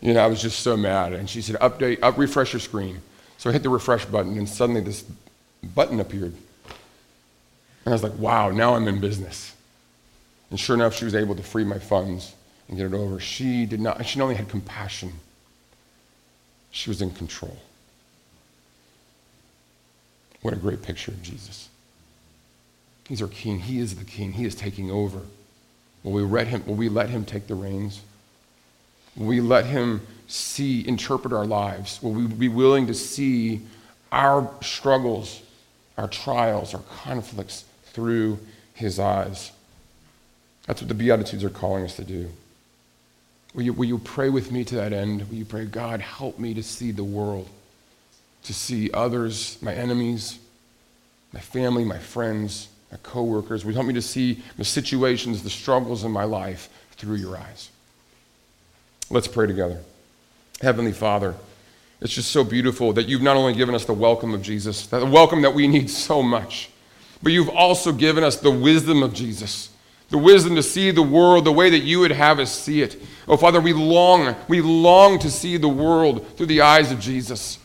You 0.00 0.12
know, 0.12 0.24
I 0.24 0.26
was 0.26 0.42
just 0.42 0.58
so 0.58 0.76
mad. 0.76 1.12
And 1.12 1.30
she 1.30 1.40
said, 1.40 1.54
update, 1.60 2.00
up, 2.02 2.18
refresh 2.18 2.52
your 2.52 2.58
screen. 2.58 3.00
So 3.38 3.48
I 3.48 3.52
hit 3.52 3.62
the 3.62 3.68
refresh 3.68 4.06
button, 4.06 4.36
and 4.36 4.48
suddenly 4.48 4.80
this 4.80 5.04
button 5.72 6.00
appeared. 6.00 6.34
And 6.64 7.86
I 7.86 7.90
was 7.92 8.02
like, 8.02 8.18
wow, 8.18 8.50
now 8.50 8.74
I'm 8.74 8.88
in 8.88 9.00
business. 9.00 9.54
And 10.50 10.58
sure 10.58 10.74
enough, 10.74 10.96
she 10.96 11.04
was 11.04 11.14
able 11.14 11.36
to 11.36 11.44
free 11.44 11.62
my 11.62 11.78
funds 11.78 12.34
and 12.68 12.76
get 12.76 12.86
it 12.86 12.94
over. 12.94 13.20
She 13.20 13.66
did 13.66 13.80
not, 13.80 14.04
she 14.06 14.18
not 14.18 14.24
only 14.24 14.36
had 14.36 14.48
compassion, 14.48 15.12
she 16.70 16.90
was 16.90 17.00
in 17.00 17.10
control. 17.10 17.56
What 20.42 20.54
a 20.54 20.56
great 20.56 20.82
picture 20.82 21.10
of 21.10 21.22
Jesus. 21.22 21.68
He's 23.08 23.22
our 23.22 23.28
king. 23.28 23.60
He 23.60 23.78
is 23.78 23.96
the 23.96 24.04
king. 24.04 24.32
He 24.32 24.44
is 24.44 24.54
taking 24.54 24.90
over. 24.90 25.20
Will 26.02 26.12
we 26.12 26.22
let 26.22 26.48
him, 26.48 26.64
will 26.66 26.74
we 26.74 26.88
let 26.88 27.08
him 27.10 27.24
take 27.24 27.46
the 27.46 27.54
reins? 27.54 28.00
Will 29.16 29.26
we 29.26 29.40
let 29.40 29.66
him 29.66 30.06
see, 30.28 30.86
interpret 30.86 31.32
our 31.32 31.46
lives? 31.46 32.00
Will 32.02 32.12
we 32.12 32.26
be 32.26 32.48
willing 32.48 32.86
to 32.88 32.94
see 32.94 33.62
our 34.12 34.50
struggles, 34.60 35.40
our 35.96 36.08
trials, 36.08 36.74
our 36.74 36.82
conflicts 37.02 37.64
through 37.86 38.38
his 38.74 38.98
eyes? 38.98 39.52
That's 40.66 40.82
what 40.82 40.88
the 40.88 40.94
Beatitudes 40.94 41.44
are 41.44 41.50
calling 41.50 41.84
us 41.84 41.96
to 41.96 42.04
do. 42.04 42.30
Will 43.56 43.62
you, 43.62 43.72
will 43.72 43.86
you 43.86 43.98
pray 43.98 44.28
with 44.28 44.52
me 44.52 44.64
to 44.64 44.74
that 44.74 44.92
end? 44.92 45.26
Will 45.30 45.36
you 45.36 45.46
pray, 45.46 45.64
God, 45.64 46.02
help 46.02 46.38
me 46.38 46.52
to 46.52 46.62
see 46.62 46.90
the 46.90 47.02
world, 47.02 47.48
to 48.44 48.52
see 48.52 48.90
others, 48.92 49.56
my 49.62 49.72
enemies, 49.72 50.38
my 51.32 51.40
family, 51.40 51.82
my 51.82 51.98
friends, 51.98 52.68
my 52.92 52.98
coworkers? 53.02 53.64
Will 53.64 53.72
you 53.72 53.76
help 53.76 53.86
me 53.86 53.94
to 53.94 54.02
see 54.02 54.42
the 54.58 54.64
situations, 54.64 55.42
the 55.42 55.48
struggles 55.48 56.04
in 56.04 56.12
my 56.12 56.24
life 56.24 56.68
through 56.92 57.16
your 57.16 57.38
eyes? 57.38 57.70
Let's 59.08 59.26
pray 59.26 59.46
together. 59.46 59.80
Heavenly 60.60 60.92
Father, 60.92 61.34
it's 62.02 62.12
just 62.12 62.32
so 62.32 62.44
beautiful 62.44 62.92
that 62.92 63.08
you've 63.08 63.22
not 63.22 63.38
only 63.38 63.54
given 63.54 63.74
us 63.74 63.86
the 63.86 63.94
welcome 63.94 64.34
of 64.34 64.42
Jesus, 64.42 64.86
the 64.86 65.06
welcome 65.06 65.40
that 65.40 65.54
we 65.54 65.66
need 65.66 65.88
so 65.88 66.22
much, 66.22 66.68
but 67.22 67.32
you've 67.32 67.48
also 67.48 67.90
given 67.90 68.22
us 68.22 68.36
the 68.36 68.50
wisdom 68.50 69.02
of 69.02 69.14
Jesus 69.14 69.70
the 70.10 70.18
wisdom 70.18 70.54
to 70.54 70.62
see 70.62 70.90
the 70.90 71.02
world 71.02 71.44
the 71.44 71.52
way 71.52 71.70
that 71.70 71.80
you 71.80 72.00
would 72.00 72.12
have 72.12 72.38
us 72.38 72.52
see 72.52 72.82
it. 72.82 73.00
Oh, 73.26 73.36
Father, 73.36 73.60
we 73.60 73.72
long, 73.72 74.36
we 74.48 74.60
long 74.60 75.18
to 75.20 75.30
see 75.30 75.56
the 75.56 75.68
world 75.68 76.26
through 76.36 76.46
the 76.46 76.60
eyes 76.60 76.92
of 76.92 77.00
Jesus. 77.00 77.58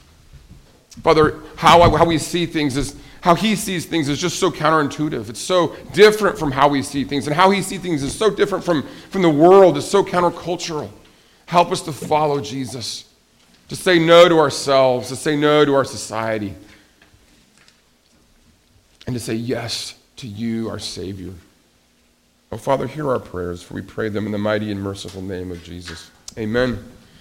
Father, 1.04 1.40
how, 1.56 1.96
how 1.96 2.06
we 2.06 2.18
see 2.18 2.46
things 2.46 2.78
is, 2.78 2.96
how 3.22 3.36
he 3.36 3.56
sees 3.56 3.86
things 3.86 4.10
is 4.10 4.20
just 4.20 4.40
so 4.40 4.50
counterintuitive. 4.50 5.30
It's 5.30 5.40
so 5.40 5.76
different 5.94 6.40
from 6.40 6.52
how 6.52 6.68
we 6.68 6.82
see 6.82 7.04
things. 7.04 7.28
And 7.28 7.36
how 7.36 7.52
he 7.52 7.62
sees 7.62 7.80
things 7.80 8.02
is 8.02 8.18
so 8.18 8.32
different 8.32 8.64
from, 8.64 8.84
from 9.10 9.22
the 9.22 9.30
world, 9.30 9.78
it's 9.78 9.86
so 9.86 10.04
countercultural. 10.04 10.90
Help 11.46 11.72
us 11.72 11.82
to 11.82 11.92
follow 11.92 12.42
Jesus, 12.42 13.06
to 13.70 13.76
say 13.76 14.00
no 14.00 14.28
to 14.28 14.40
ourselves, 14.40 15.10
to 15.10 15.16
say 15.16 15.36
no 15.36 15.64
to 15.64 15.76
our 15.76 15.86
society, 15.86 16.56
and 19.06 19.14
to 19.14 19.20
say 19.20 19.36
yes 19.36 19.96
to 20.16 20.28
you, 20.28 20.70
our 20.70 20.80
Savior. 20.80 21.34
Oh, 22.54 22.58
Father, 22.58 22.86
hear 22.86 23.10
our 23.10 23.20
prayers, 23.20 23.64
for 23.64 23.76
we 23.76 23.82
pray 23.82 24.10
them 24.10 24.26
in 24.26 24.34
the 24.34 24.38
mighty 24.38 24.72
and 24.72 24.82
merciful 24.82 25.22
name 25.22 25.52
of 25.52 25.64
Jesus. 25.64 26.12
Amen. 26.38 26.84